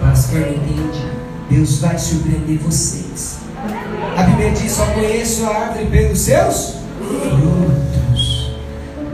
Pastor, 0.00 0.40
entende? 0.40 1.13
Deus 1.50 1.78
vai 1.78 1.98
surpreender 1.98 2.58
vocês. 2.58 3.38
A 4.16 4.22
Bíblia 4.22 4.50
diz: 4.52 4.72
só 4.72 4.86
conheço 4.86 5.44
a 5.44 5.48
árvore 5.48 5.86
pelos 5.86 6.18
seus 6.18 6.74
frutos. 6.98 8.54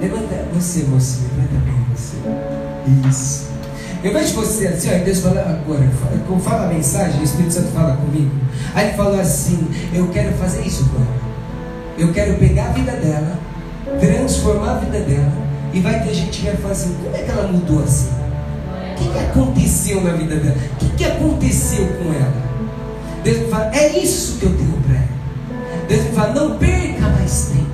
Levanta 0.00 0.46
você, 0.54 0.84
mocinha. 0.84 1.28
Levanta 1.36 1.64
bem 1.64 1.86
você. 1.94 3.08
Isso. 3.08 3.50
Eu 4.02 4.14
vejo 4.14 4.34
você 4.34 4.66
assim, 4.68 4.88
ó, 4.94 5.04
Deus 5.04 5.20
fala 5.20 5.40
agora, 5.40 5.86
fala, 6.00 6.40
fala 6.40 6.64
a 6.64 6.68
mensagem, 6.72 7.20
o 7.20 7.24
Espírito 7.24 7.52
Santo 7.52 7.68
fala 7.68 7.96
comigo. 7.96 8.30
Aí 8.74 8.88
ele 8.88 8.96
falou 8.96 9.20
assim: 9.20 9.68
Eu 9.92 10.08
quero 10.08 10.32
fazer 10.38 10.66
isso 10.66 10.88
com 10.88 10.96
ela. 10.96 11.20
Eu 11.98 12.12
quero 12.12 12.38
pegar 12.38 12.68
a 12.68 12.72
vida 12.72 12.92
dela, 12.92 13.38
transformar 14.00 14.76
a 14.76 14.78
vida 14.78 15.00
dela, 15.00 15.32
e 15.74 15.80
vai 15.80 16.02
ter 16.02 16.14
gente 16.14 16.40
que 16.40 16.46
vai 16.46 16.56
falar 16.56 16.72
assim: 16.72 16.96
Como 17.02 17.14
é 17.14 17.18
que 17.18 17.30
ela 17.30 17.48
mudou 17.48 17.84
assim? 17.84 18.19
Que, 19.00 19.08
que 19.08 19.18
aconteceu 19.18 20.02
na 20.02 20.12
vida 20.12 20.36
dela? 20.36 20.56
O 20.72 20.76
que, 20.76 20.88
que 20.90 21.04
aconteceu 21.04 21.86
com 21.86 22.12
ela? 22.12 22.32
Deus 23.24 23.38
me 23.38 23.48
fala: 23.48 23.74
É 23.74 23.98
isso 23.98 24.38
que 24.38 24.44
eu 24.44 24.54
tenho 24.56 24.78
para 24.86 24.96
ela. 24.96 25.08
Deus 25.88 26.04
me 26.04 26.12
fala: 26.12 26.34
Não 26.34 26.58
perca 26.58 27.08
mais 27.08 27.46
tempo. 27.46 27.70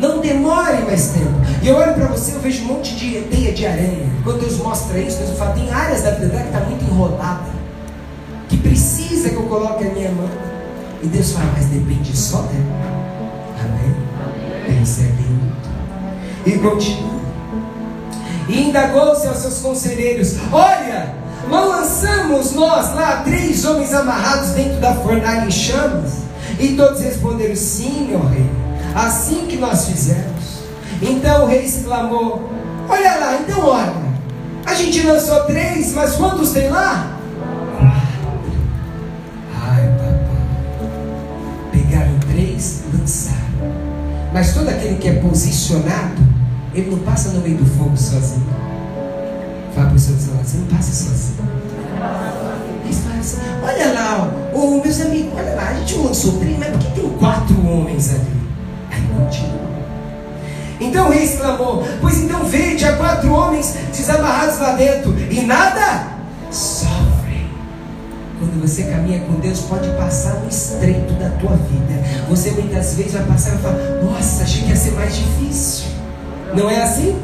Não 0.00 0.20
demore 0.20 0.82
mais 0.84 1.08
tempo. 1.08 1.30
E 1.62 1.68
eu 1.68 1.76
olho 1.76 1.94
para 1.94 2.06
você, 2.06 2.34
eu 2.34 2.40
vejo 2.40 2.64
um 2.64 2.68
monte 2.68 2.96
de 2.96 3.20
teia 3.22 3.52
de 3.52 3.66
aranha. 3.66 4.10
Quando 4.24 4.40
Deus 4.40 4.58
mostra 4.58 4.98
isso, 4.98 5.18
Deus 5.18 5.38
fala: 5.38 5.52
tem 5.52 5.70
áreas 5.70 6.02
da 6.02 6.12
vida 6.12 6.28
dela 6.28 6.42
que 6.42 6.48
está 6.48 6.60
muito 6.60 6.84
enrolada. 6.84 7.50
Que 8.48 8.56
precisa 8.56 9.28
que 9.28 9.36
eu 9.36 9.44
coloque 9.44 9.84
a 9.84 9.90
minha 9.90 10.10
mão. 10.10 10.28
E 11.02 11.06
Deus 11.06 11.32
fala: 11.32 11.52
mas 11.54 11.66
depende 11.66 12.16
só 12.16 12.38
dela. 12.42 13.02
Amém? 13.60 14.76
Percebe 14.78 15.22
muito. 15.22 15.70
E 16.46 16.58
continua. 16.58 17.21
E 18.48 18.68
indagou-se 18.68 19.26
aos 19.26 19.38
seus 19.38 19.58
conselheiros: 19.58 20.36
Olha, 20.52 21.14
não 21.48 21.68
lançamos 21.68 22.52
nós 22.52 22.94
lá 22.94 23.22
três 23.24 23.64
homens 23.64 23.92
amarrados 23.92 24.50
dentro 24.50 24.80
da 24.80 24.94
fornalha 24.94 25.46
em 25.46 25.50
chamas? 25.50 26.22
E 26.58 26.68
todos 26.76 27.00
responderam: 27.00 27.56
Sim, 27.56 28.08
meu 28.08 28.26
rei 28.26 28.62
assim 28.94 29.46
que 29.46 29.56
nós 29.56 29.86
fizemos. 29.86 30.62
Então 31.00 31.44
o 31.44 31.46
rei 31.46 31.64
exclamou: 31.64 32.50
Olha 32.88 33.14
lá, 33.16 33.38
então 33.40 33.66
olha, 33.66 33.94
a 34.64 34.74
gente 34.74 35.02
lançou 35.02 35.44
três, 35.44 35.92
mas 35.94 36.14
quantos 36.14 36.50
tem 36.50 36.68
lá? 36.68 37.18
Ai, 39.54 39.88
papai. 39.98 40.90
Pegaram 41.72 42.18
três, 42.30 42.82
lançaram. 42.92 43.42
Mas 44.32 44.54
todo 44.54 44.68
aquele 44.68 44.96
que 44.96 45.08
é 45.08 45.14
posicionado, 45.14 46.31
ele 46.74 46.90
não 46.90 46.98
passa 47.00 47.30
no 47.30 47.40
meio 47.40 47.56
do 47.56 47.66
fogo 47.66 47.96
sozinho. 47.96 48.46
Fala 49.74 49.88
para 49.88 49.96
o 49.96 49.98
seu 49.98 50.16
celular, 50.16 50.44
você 50.44 50.56
não 50.58 50.66
passa 50.66 50.92
sozinho. 50.92 51.48
Eles 52.84 52.98
falam 52.98 53.20
assim, 53.20 53.38
olha 53.62 53.92
lá, 53.92 54.30
ó, 54.54 54.82
meus 54.82 55.00
amigos, 55.00 55.32
olha 55.36 55.54
lá, 55.54 55.68
a 55.68 55.74
gente 55.74 55.96
lançou 55.96 56.38
três, 56.38 56.58
mas 56.58 56.68
por 56.68 56.78
que 56.78 57.00
tem 57.00 57.10
quatro 57.10 57.66
homens 57.66 58.10
ali? 58.14 58.42
continua. 59.12 59.62
Então 60.80 61.08
o 61.08 61.10
rei 61.10 61.24
exclamou: 61.24 61.84
Pois 62.00 62.18
então 62.18 62.44
vede 62.44 62.84
há 62.84 62.96
quatro 62.96 63.32
homens 63.32 63.76
desamarrados 63.96 64.58
lá 64.58 64.72
dentro, 64.72 65.14
e 65.30 65.40
nada 65.42 66.08
sofrem. 66.50 67.50
Quando 68.38 68.60
você 68.60 68.84
caminha 68.84 69.20
com 69.20 69.34
Deus, 69.34 69.60
pode 69.60 69.88
passar 69.90 70.34
um 70.44 70.48
estreito 70.48 71.12
da 71.14 71.30
tua 71.30 71.56
vida. 71.56 72.02
Você 72.28 72.50
muitas 72.50 72.94
vezes 72.94 73.12
vai 73.12 73.24
passar 73.24 73.54
e 73.54 73.58
falar: 73.58 74.02
Nossa, 74.02 74.42
achei 74.42 74.62
que 74.62 74.70
ia 74.70 74.76
ser 74.76 74.92
mais 74.92 75.14
difícil. 75.14 76.01
Não 76.54 76.68
é 76.68 76.82
assim? 76.82 77.18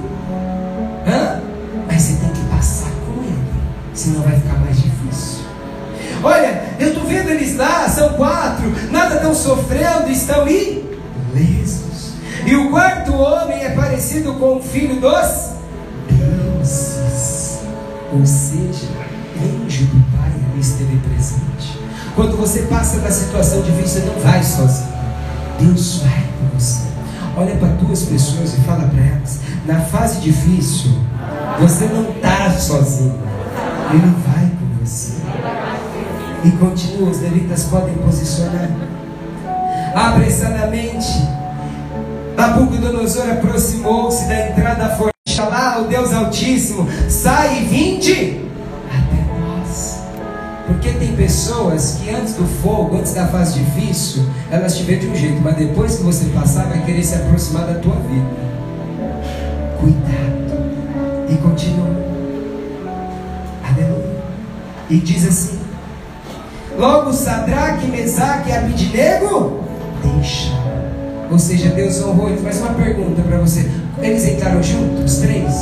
Hã? 1.07 1.41
Mas 1.87 2.03
você 2.03 2.15
tem 2.17 2.31
que 2.31 2.41
passar 2.49 2.91
com 3.07 3.23
ele, 3.23 3.39
senão 3.93 4.23
vai 4.23 4.37
ficar 4.37 4.59
mais 4.59 4.77
difícil. 4.77 5.45
Olha, 6.23 6.63
eu 6.81 6.89
estou 6.89 7.05
vendo 7.05 7.31
eles 7.31 7.57
lá, 7.57 7.89
são 7.89 8.15
quatro, 8.15 8.73
nada 8.91 9.17
estão 9.17 9.35
sofrendo, 9.35 10.11
estão 10.11 10.47
ilesos. 10.49 12.15
E 12.47 12.57
o 12.57 12.71
quarto 12.71 13.13
homem 13.15 13.63
é 13.63 13.71
parecido 13.71 14.35
com 14.35 14.57
o 14.57 14.63
filho 14.63 15.01
dos 15.01 15.51
deuses. 16.09 17.59
Ou 18.13 18.25
seja, 18.25 18.89
anjo 19.37 19.85
do 19.85 20.17
Pai 20.17 20.33
esteve 20.59 20.97
presente. 20.99 21.79
Quando 22.17 22.37
você 22.37 22.63
passa 22.63 22.99
da 23.01 23.11
situação 23.11 23.61
difícil, 23.63 24.01
você 24.01 24.07
não 24.07 24.19
vai 24.21 24.43
sozinho. 24.43 24.89
Deus 25.61 26.03
vai. 26.03 26.28
Olha 27.39 27.55
para 27.55 27.69
duas 27.69 28.03
pessoas 28.03 28.55
e 28.55 28.61
fala 28.63 28.89
para 28.89 29.05
elas: 29.05 29.41
na 29.65 29.81
fase 29.81 30.21
difícil, 30.21 30.91
você 31.61 31.85
não 31.87 32.11
está 32.11 32.51
sozinho. 32.59 33.15
Ele 33.93 34.15
vai 34.27 34.51
com 34.59 34.85
você. 34.85 35.15
E 36.45 36.51
continua, 36.53 37.11
os 37.11 37.21
levitas 37.21 37.65
podem 37.65 37.95
posicionar 37.95 38.69
apressadamente 39.95 41.39
Nabucodonosor 42.37 43.31
aproximou-se 43.31 44.29
da 44.29 44.49
entrada 44.49 44.85
da 44.85 44.97
forja 44.97 45.49
lá, 45.49 45.81
o 45.81 45.89
Deus 45.89 46.13
Altíssimo, 46.13 46.89
sai 47.09 47.63
e 47.63 47.65
vinde 47.65 48.48
tem 50.99 51.15
pessoas 51.17 51.99
que 52.01 52.11
antes 52.11 52.35
do 52.35 52.45
fogo, 52.63 52.97
antes 52.97 53.15
da 53.15 53.27
fase 53.29 53.59
difícil, 53.59 54.25
elas 54.51 54.77
te 54.77 54.83
veem 54.83 55.01
de 55.01 55.07
um 55.09 55.15
jeito, 55.15 55.41
mas 55.41 55.57
depois 55.57 55.97
que 55.97 56.03
você 56.03 56.27
passar, 56.27 56.67
vai 56.67 56.85
querer 56.85 57.03
se 57.03 57.15
aproximar 57.15 57.67
da 57.67 57.75
tua 57.75 57.97
vida. 57.97 58.27
Cuidado. 59.81 61.29
E 61.29 61.37
continua. 61.37 61.91
Aleluia. 63.65 64.23
E 64.91 64.99
diz 64.99 65.27
assim: 65.27 65.59
Logo 66.77 67.13
Sadraque, 67.13 67.87
Mesaque 67.87 68.51
e 68.51 68.53
Abidnego 68.53 69.65
deixa 70.03 70.59
ou 71.31 71.39
seja, 71.39 71.69
Deus 71.71 72.03
honrou 72.03 72.31
ele. 72.31 72.39
Faz 72.39 72.61
uma 72.61 72.75
pergunta 72.75 73.23
para 73.23 73.39
você: 73.39 73.71
Eles 74.01 74.27
entraram 74.27 74.63
juntos, 74.63 75.13
os 75.13 75.19
três? 75.21 75.55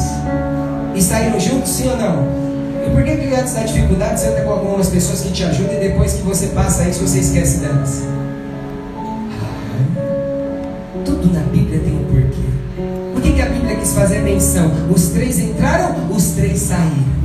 E 0.95 1.03
saíram 1.03 1.39
juntos, 1.39 1.71
sim 1.71 1.89
ou 1.89 1.97
não? 1.97 2.47
E 2.87 2.91
por 2.91 3.03
que, 3.03 3.17
que 3.17 3.35
antes 3.35 3.55
da 3.55 3.65
dificuldade 3.65 4.21
você 4.21 4.29
anda 4.29 4.43
com 4.43 4.51
algumas 4.51 4.89
pessoas 4.89 5.21
que 5.21 5.33
te 5.33 5.43
ajudam 5.43 5.75
e 5.75 5.81
depois 5.81 6.13
que 6.13 6.23
você 6.23 6.47
passa 6.49 6.89
isso 6.89 7.01
você 7.01 7.19
esquece 7.19 7.59
delas? 7.59 8.03
Ah, 8.97 11.03
tudo 11.05 11.33
na 11.33 11.41
Bíblia 11.41 11.81
tem 11.81 11.93
um 11.93 12.05
porquê. 12.05 12.47
Por 13.13 13.23
que, 13.23 13.33
que 13.33 13.43
a 13.43 13.47
Bíblia 13.47 13.77
quis 13.77 13.93
fazer 13.93 14.21
menção? 14.21 14.71
Os 14.89 15.09
três 15.09 15.41
entraram, 15.41 15.97
os 16.11 16.31
três 16.31 16.61
saíram. 16.61 17.17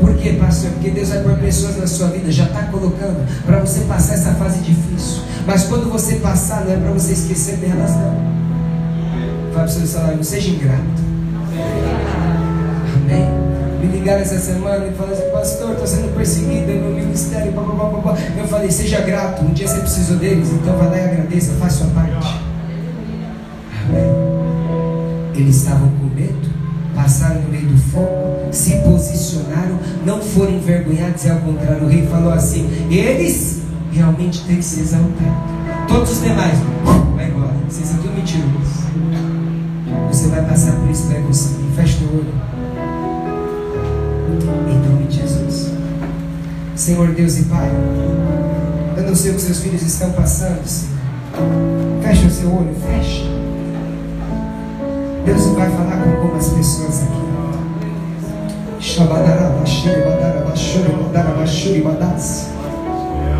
Por 0.00 0.14
quê, 0.16 0.36
pastor? 0.38 0.70
Porque 0.72 0.90
Deus 0.90 1.08
vai 1.08 1.22
pôr 1.22 1.38
pessoas 1.38 1.78
na 1.78 1.86
sua 1.86 2.08
vida, 2.08 2.30
já 2.30 2.44
está 2.44 2.64
colocando, 2.64 3.26
para 3.46 3.60
você 3.60 3.80
passar 3.80 4.14
essa 4.14 4.34
fase 4.34 4.58
difícil. 4.58 5.22
Mas 5.46 5.64
quando 5.64 5.90
você 5.90 6.16
passar, 6.16 6.66
não 6.66 6.72
é 6.72 6.76
para 6.76 6.90
você 6.90 7.12
esquecer 7.12 7.56
delas, 7.56 7.92
não. 7.92 8.36
Fala 9.52 9.54
para 9.54 9.64
o 9.64 9.68
seu 9.68 9.86
salário, 9.86 10.16
não 10.16 10.24
seja 10.24 10.50
ingrato. 10.50 10.82
Amém? 12.96 13.45
Me 13.80 13.86
ligaram 13.86 14.20
essa 14.20 14.38
semana 14.38 14.86
e 14.86 14.92
falaram 14.92 15.14
assim, 15.14 15.30
pastor, 15.30 15.72
estou 15.72 15.86
sendo 15.86 16.14
perseguido 16.14 16.72
no 16.72 16.94
ministério. 16.94 17.52
Blá, 17.52 17.62
blá, 17.62 17.74
blá, 17.74 18.00
blá. 18.00 18.18
Eu 18.36 18.48
falei, 18.48 18.70
seja 18.70 19.00
grato, 19.00 19.44
um 19.44 19.52
dia 19.52 19.68
você 19.68 19.80
precisou 19.80 20.16
deles, 20.16 20.50
então 20.50 20.76
vai 20.76 20.88
lá 20.88 20.96
e 20.96 21.04
agradeça, 21.04 21.52
faz 21.54 21.74
sua 21.74 21.86
parte. 21.88 22.40
Amém? 23.88 24.26
Eles 25.34 25.56
estavam 25.56 25.88
com 25.88 26.06
medo, 26.14 26.48
passaram 26.94 27.42
no 27.42 27.48
meio 27.50 27.66
do 27.66 27.76
fogo, 27.76 28.48
se 28.50 28.76
posicionaram, 28.76 29.78
não 30.04 30.20
foram 30.20 30.52
envergonhados, 30.52 31.24
e 31.24 31.30
ao 31.30 31.38
contrário, 31.38 31.84
o 31.84 31.88
rei 31.88 32.06
falou 32.06 32.32
assim: 32.32 32.66
eles 32.90 33.60
realmente 33.92 34.44
têm 34.44 34.56
que 34.56 34.64
se 34.64 34.80
exaltar. 34.80 35.86
Todos 35.86 36.12
os 36.12 36.22
demais, 36.22 36.58
vai 37.14 37.28
embora, 37.28 37.52
vocês 37.68 37.88
são 37.88 37.98
tudo 37.98 38.14
mentirosos. 38.14 38.86
Você 40.08 40.28
vai 40.28 40.42
passar 40.46 40.72
por 40.72 40.90
isso, 40.90 41.06
vai 41.08 41.20
conseguir. 41.20 41.66
Fecha 41.76 41.98
o 42.04 42.16
olho. 42.16 42.45
Em 44.28 44.88
nome 44.88 45.06
de 45.06 45.18
Jesus. 45.18 45.72
Senhor 46.74 47.08
Deus 47.14 47.38
e 47.38 47.44
Pai, 47.44 47.70
eu 48.96 49.02
não 49.04 49.14
sei 49.14 49.30
o 49.30 49.34
que 49.34 49.40
seus 49.40 49.60
filhos 49.60 49.82
estão 49.82 50.10
passando, 50.12 50.66
Senhor. 50.66 50.96
Fecha 52.02 52.26
o 52.26 52.30
seu 52.30 52.52
olho, 52.52 52.74
fecha. 52.74 53.24
Deus 55.24 55.46
vai 55.54 55.70
falar 55.70 56.02
com 56.02 56.10
algumas 56.10 56.48
pessoas 56.48 57.02
aqui. 57.02 57.26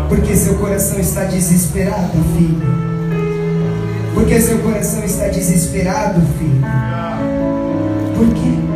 Porque 0.09 0.35
seu 0.35 0.55
coração 0.55 0.99
está 0.99 1.25
desesperado, 1.25 2.11
filho. 2.35 2.61
Porque 4.13 4.39
seu 4.39 4.59
coração 4.59 5.03
está 5.03 5.27
desesperado, 5.27 6.21
filho. 6.39 6.61
Por 8.15 8.33
quê? 8.33 8.66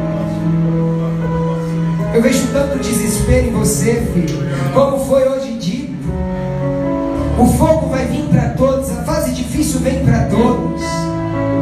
Eu 2.13 2.21
vejo 2.21 2.47
tanto 2.51 2.77
desespero 2.79 3.47
em 3.47 3.51
você, 3.51 4.05
filho. 4.13 4.37
Como 4.73 4.99
foi 5.05 5.29
hoje 5.29 5.53
dito. 5.53 6.11
O 7.39 7.45
fogo 7.57 7.87
vai 7.87 8.05
vir 8.05 8.23
para 8.25 8.49
todos, 8.49 8.91
a 8.91 9.03
fase 9.03 9.31
difícil 9.31 9.79
vem 9.79 10.03
para 10.03 10.25
todos. 10.25 10.81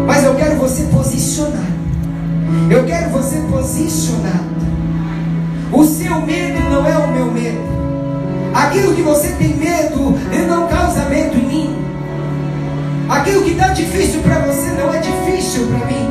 Mas 0.08 0.24
eu 0.24 0.34
quero 0.36 0.56
você 0.56 0.84
posicionado. 0.86 1.80
Eu 2.70 2.84
quero 2.84 3.12
você 3.12 3.38
posicionado. 3.52 4.50
O 5.72 5.86
seu 5.86 6.20
medo 6.22 6.60
não 6.68 6.86
é 6.86 6.98
o 6.98 7.08
meu 7.10 7.32
medo. 7.32 7.70
Aquilo 8.52 8.96
que 8.96 9.04
você 9.04 9.28
tem 9.34 9.56
medo, 9.56 10.16
não 10.48 10.68
causa 10.68 11.06
medo 11.06 11.38
em 11.38 11.46
mim. 11.46 11.76
Aquilo 13.08 13.44
que 13.44 13.52
está 13.52 13.68
difícil 13.68 14.22
para 14.22 14.40
você 14.40 14.72
não 14.72 14.92
é 14.92 14.98
difícil 14.98 15.68
para 15.68 15.86
mim. 15.86 16.10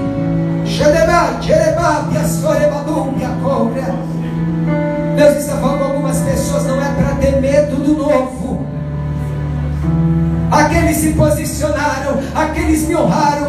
Deus 5.17 5.37
está 5.39 5.57
falando 5.57 5.79
com 5.79 5.85
algumas 5.85 6.19
pessoas, 6.19 6.65
não 6.65 6.81
é 6.81 6.93
para 6.93 7.15
ter 7.17 7.41
medo 7.41 7.77
do 7.77 7.97
novo. 7.97 8.67
Aqueles 10.51 10.97
se 10.97 11.13
posicionaram, 11.13 12.21
aqueles 12.35 12.89
me 12.89 12.97
honraram. 12.97 13.49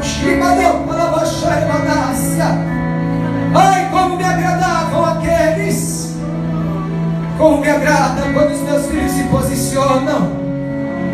Ai, 3.55 3.89
como 3.89 4.17
me 4.17 4.23
agradavam 4.23 5.05
aqueles. 5.05 6.15
Como 7.37 7.61
me 7.61 7.69
agrada 7.69 8.21
quando 8.33 8.51
os 8.51 8.61
meus 8.61 8.85
filhos 8.87 9.11
se 9.11 9.23
posicionam, 9.23 10.29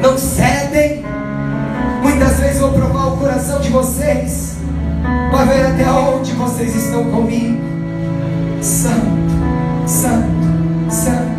não 0.01 0.17
cedem. 0.17 1.05
Muitas 2.01 2.39
vezes 2.39 2.59
vou 2.59 2.71
provar 2.71 3.07
o 3.07 3.17
coração 3.17 3.59
de 3.61 3.69
vocês, 3.69 4.55
para 5.31 5.45
ver 5.45 5.65
até 5.67 5.89
onde 5.89 6.31
vocês 6.33 6.75
estão 6.75 7.03
comigo. 7.05 7.61
Santo, 8.61 9.24
Santo, 9.87 10.25
Santo. 10.89 11.35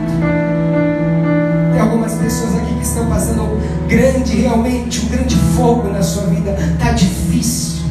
Tem 1.73 1.81
algumas 1.81 2.15
pessoas 2.15 2.55
aqui 2.57 2.75
que 2.75 2.85
estão 2.85 3.07
passando 3.07 3.43
um 3.43 3.89
grande, 3.89 4.37
realmente, 4.37 5.05
um 5.05 5.09
grande 5.09 5.37
fogo 5.57 5.89
na 5.89 6.03
sua 6.03 6.25
vida. 6.29 6.53
Está 6.53 6.93
difícil. 6.93 7.83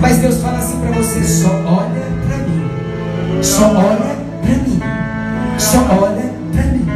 Mas 0.00 0.18
Deus 0.18 0.40
fala 0.40 0.58
assim 0.58 0.78
para 0.78 0.92
você: 0.92 1.22
só 1.24 1.48
olha 1.48 2.02
para 2.26 2.36
mim. 2.38 3.42
Só 3.42 3.66
olha 3.72 4.16
para 4.40 4.54
mim. 4.54 4.80
Só 5.58 5.78
olha 6.00 6.32
para 6.52 6.62
mim. 6.62 6.86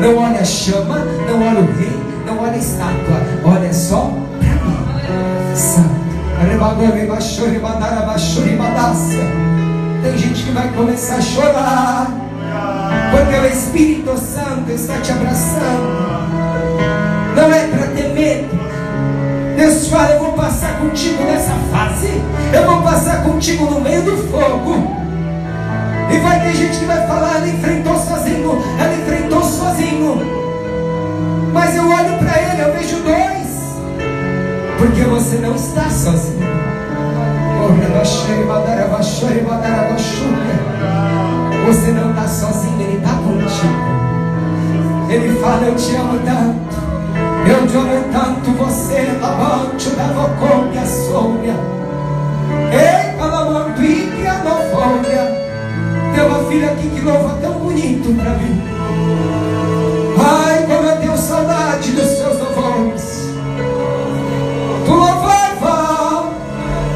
Não 0.00 0.16
olha 0.22 0.40
a 0.40 0.44
chama, 0.44 0.98
não 1.26 1.40
olha 1.40 1.60
o 1.60 1.72
rei, 1.78 2.02
não 2.26 2.38
olha 2.38 2.52
a 2.52 2.56
estátua. 2.58 3.22
Olha 3.44 3.72
só 3.72 4.12
para 4.38 4.48
mim. 4.48 5.56
Santo. 5.56 6.02
Tem 10.02 10.18
gente 10.18 10.42
que 10.42 10.50
vai 10.50 10.68
começar 10.72 11.16
a 11.16 11.20
chorar. 11.20 12.21
Porque 13.12 13.36
o 13.36 13.46
Espírito 13.46 14.18
Santo 14.18 14.70
está 14.70 14.98
te 15.02 15.12
abraçando. 15.12 16.02
Não 17.36 17.52
é 17.52 17.66
para 17.66 17.86
ter 17.88 18.08
medo. 18.14 18.48
Deus 19.54 19.88
fala: 19.88 20.12
Eu 20.12 20.20
vou 20.20 20.32
passar 20.32 20.78
contigo 20.78 21.22
nessa 21.22 21.52
fase. 21.70 22.08
Eu 22.54 22.66
vou 22.66 22.82
passar 22.82 23.22
contigo 23.22 23.66
no 23.66 23.80
meio 23.80 24.02
do 24.02 24.16
fogo. 24.28 24.96
E 26.10 26.18
vai 26.20 26.40
ter 26.40 26.54
gente 26.54 26.78
que 26.78 26.86
vai 26.86 27.06
falar: 27.06 27.36
Ela 27.36 27.48
enfrentou 27.48 27.96
sozinho. 27.98 28.58
Ela 28.80 28.94
enfrentou 28.94 29.42
sozinho. 29.42 30.42
Mas 31.52 31.76
eu 31.76 31.84
olho 31.84 32.18
para 32.18 32.42
ele, 32.42 32.62
eu 32.62 32.72
vejo 32.72 32.96
dois. 33.02 33.42
Porque 34.78 35.02
você 35.02 35.36
não 35.36 35.54
está 35.54 35.88
sozinho. 35.90 36.52
Você 41.72 41.90
não 41.92 42.10
está 42.10 42.28
sozinho, 42.28 42.82
Ele 42.82 42.98
está 42.98 43.14
contigo. 43.14 43.92
Ele 45.08 45.40
fala: 45.40 45.62
Eu 45.62 45.74
te 45.74 45.96
amo 45.96 46.18
tanto. 46.18 46.76
Eu 47.48 47.66
te 47.66 47.76
amo 47.78 48.04
tanto. 48.12 48.50
Você, 48.58 49.18
lavante 49.18 49.88
da 49.90 50.04
vocômia, 50.08 50.84
sônia. 50.84 51.54
Ei, 52.72 53.16
calamanduíque, 53.18 54.26
anofônia. 54.26 55.32
Tem 56.14 56.24
uma 56.26 56.44
filha 56.44 56.72
aqui 56.72 56.90
que 56.90 57.00
louva 57.00 57.38
tão 57.40 57.54
bonito 57.54 58.14
para 58.20 58.30
mim. 58.32 58.62
Ai, 60.18 60.66
como 60.66 60.88
eu 60.88 60.96
tenho 60.98 61.16
saudade 61.16 61.92
dos 61.92 62.06
seus 62.06 62.38
louvores. 62.38 63.30
Tu 64.84 64.92
louvava 64.92 66.32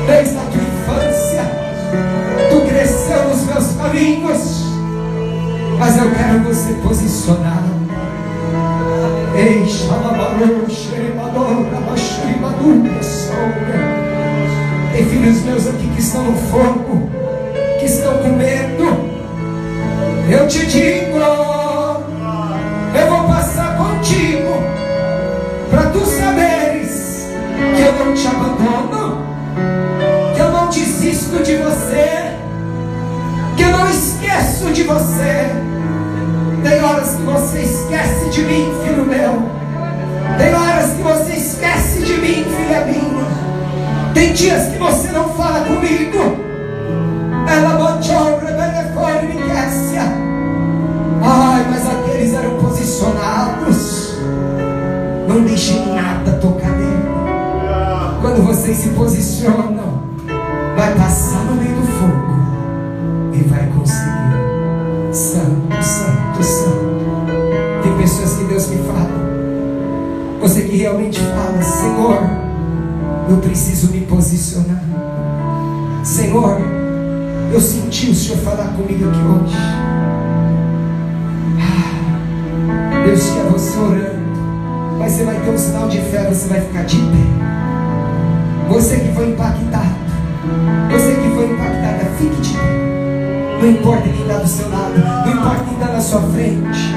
desde 0.06 0.36
a 0.36 0.40
tua 0.42 0.60
infância. 0.60 1.42
Tu 2.50 2.68
cresceu 2.68 3.28
nos 3.30 3.42
meus 3.44 3.72
caminhos. 3.72 4.55
Mas 5.78 5.98
eu 5.98 6.10
quero 6.10 6.40
você 6.40 6.72
posicionado. 6.82 7.76
Ei, 9.36 9.66
sombra. 13.02 13.96
Tem 14.92 15.04
filhos 15.04 15.42
meus 15.42 15.66
aqui 15.66 15.88
que 15.88 16.00
estão 16.00 16.24
no 16.24 16.34
fogo, 16.34 17.10
que 17.78 17.84
estão 17.84 18.16
com 18.18 18.28
medo. 18.28 19.16
Eu 20.30 20.48
te 20.48 20.66
digo, 20.66 21.18
eu 22.94 23.06
vou 23.08 23.28
passar 23.28 23.76
contigo, 23.76 24.54
para 25.70 25.90
tu 25.90 26.00
saberes 26.04 27.26
que 27.76 27.82
eu 27.82 28.04
não 28.04 28.14
te 28.14 28.26
abandono, 28.26 29.18
que 30.34 30.40
eu 30.40 30.50
não 30.50 30.68
desisto 30.68 31.42
de 31.42 31.56
você, 31.56 32.34
que 33.56 33.62
eu 33.62 33.70
não 33.70 33.88
esqueço 33.90 34.72
de 34.72 34.82
você. 34.82 35.75
Horas 36.86 37.16
que 37.16 37.22
você 37.22 37.62
esquece 37.62 38.30
de 38.30 38.42
mim, 38.42 38.72
filho 38.84 39.04
meu. 39.04 39.42
Tem 40.38 40.54
horas 40.54 40.92
que 40.92 41.02
você 41.02 41.32
esquece 41.32 42.02
de 42.02 42.12
mim, 42.14 42.44
filha 42.44 42.84
minha. 42.84 43.26
Tem 44.14 44.32
dias 44.32 44.68
que 44.68 44.78
você 44.78 45.08
não 45.08 45.28
fala 45.30 45.64
comigo. 45.64 46.36
Ela 47.48 47.70
botou 47.70 48.38
rebelefone 48.38 49.34
me 49.34 49.50
Ai, 51.24 51.66
mas 51.68 51.90
aqueles 51.90 52.34
eram 52.34 52.56
posicionados. 52.58 54.18
Não 55.26 55.40
deixem 55.42 55.92
nada 55.92 56.38
tocar 56.40 56.70
nele. 56.70 57.08
Quando 58.20 58.46
vocês 58.46 58.76
se 58.76 58.90
posicionam, 58.90 60.04
vai 60.76 60.94
passar 60.94 61.40
no 61.46 61.56
meio 61.56 61.65
eu 73.28 73.36
preciso 73.38 73.92
me 73.92 74.00
posicionar. 74.02 74.82
Senhor, 76.04 76.60
eu 77.52 77.60
senti 77.60 78.10
o 78.10 78.14
Senhor 78.14 78.38
falar 78.38 78.68
comigo 78.68 79.08
aqui 79.08 79.18
hoje. 79.18 79.56
Ah, 81.60 83.04
Deus 83.04 83.30
quer 83.30 83.44
você 83.50 83.78
orando. 83.78 84.16
Mas 84.98 85.12
você 85.12 85.24
vai 85.24 85.40
ter 85.40 85.50
um 85.50 85.58
sinal 85.58 85.88
de 85.88 86.00
fé, 86.00 86.28
você 86.28 86.48
vai 86.48 86.60
ficar 86.60 86.84
de 86.84 86.96
pé. 86.96 88.68
Você 88.68 88.96
que 89.00 89.12
foi 89.12 89.30
impactado. 89.30 90.06
Você 90.90 91.14
que 91.14 91.34
foi 91.34 91.50
impactada, 91.50 92.04
fique 92.18 92.40
de 92.40 92.54
pé. 92.54 92.76
Não 93.60 93.70
importa 93.70 94.02
quem 94.02 94.22
está 94.22 94.38
do 94.38 94.48
seu 94.48 94.68
lado, 94.68 94.98
não 94.98 95.32
importa 95.32 95.64
quem 95.64 95.74
está 95.74 95.92
na 95.92 96.00
sua 96.00 96.20
frente. 96.22 96.94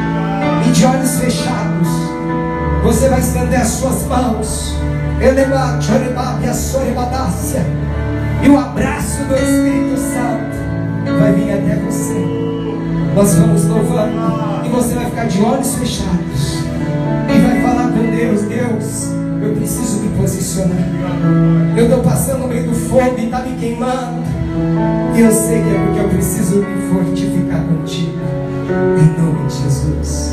E 0.67 0.71
de 0.71 0.86
olhos 0.86 1.19
fechados, 1.19 1.88
você 2.84 3.09
vai 3.09 3.19
estender 3.19 3.59
as 3.59 3.67
suas 3.67 4.05
mãos. 4.05 4.75
E 8.41 8.49
o 8.49 8.57
abraço 8.57 9.24
do 9.26 9.36
Espírito 9.36 9.97
Santo 9.97 11.20
vai 11.20 11.34
vir 11.34 11.51
até 11.51 11.76
você. 11.86 12.26
Nós 13.13 13.36
vamos 13.36 13.65
louvando. 13.65 14.65
E 14.65 14.70
você 14.70 14.95
vai 14.95 15.05
ficar 15.05 15.26
de 15.26 15.41
olhos 15.41 15.76
fechados. 15.76 16.63
E 17.28 17.39
vai 17.39 17.61
falar 17.61 17.91
com 17.91 18.15
Deus, 18.15 18.41
Deus. 18.43 19.11
Eu 19.41 19.55
preciso 19.55 19.99
me 19.99 20.17
posicionar. 20.17 20.78
Eu 21.76 21.86
estou 21.86 22.01
passando 22.01 22.39
no 22.39 22.47
meio 22.47 22.70
do 22.70 22.74
fogo 22.74 23.15
e 23.17 23.26
está 23.26 23.41
me 23.41 23.57
queimando. 23.57 24.24
E 25.15 25.20
eu 25.20 25.32
sei 25.32 25.61
que 25.61 25.70
é 25.70 25.86
porque 25.86 25.99
eu 25.99 26.09
preciso 26.09 26.57
me 26.57 26.89
fortificar 26.89 27.61
contigo. 27.61 28.17
Em 28.70 29.22
nome 29.22 29.47
de 29.47 29.63
Jesus. 29.63 30.28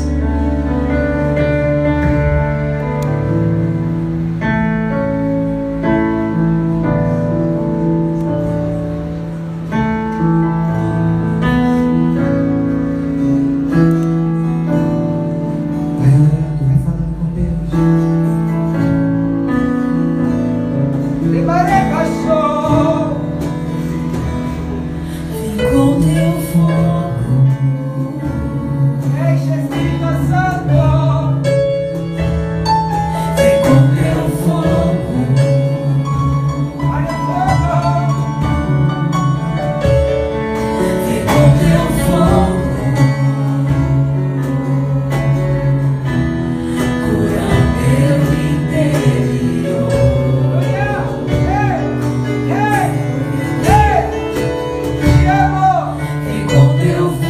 Sozinho, 56.77 57.26